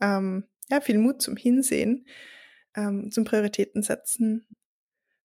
ähm, 0.00 0.44
ja, 0.70 0.80
viel 0.80 0.98
Mut 0.98 1.22
zum 1.22 1.36
Hinsehen, 1.36 2.06
ähm, 2.76 3.10
zum 3.10 3.24
Prioritäten 3.24 3.82
setzen 3.82 4.46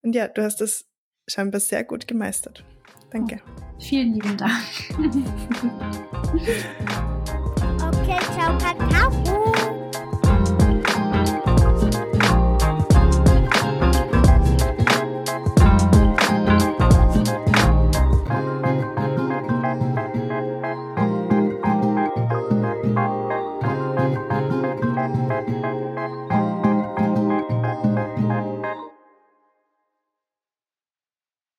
und 0.02 0.15
ja, 0.15 0.28
du 0.28 0.43
hast 0.43 0.62
das 0.62 0.86
scheinbar 1.28 1.60
sehr 1.60 1.84
gut 1.84 2.08
gemeistert. 2.08 2.63
Danke. 3.12 3.41
Oh, 3.45 3.80
vielen 3.80 4.13
lieben 4.13 4.38
Dank. 4.38 4.54
okay, 7.82 8.19
ciao, 8.36 8.58
Kakao. 8.58 9.38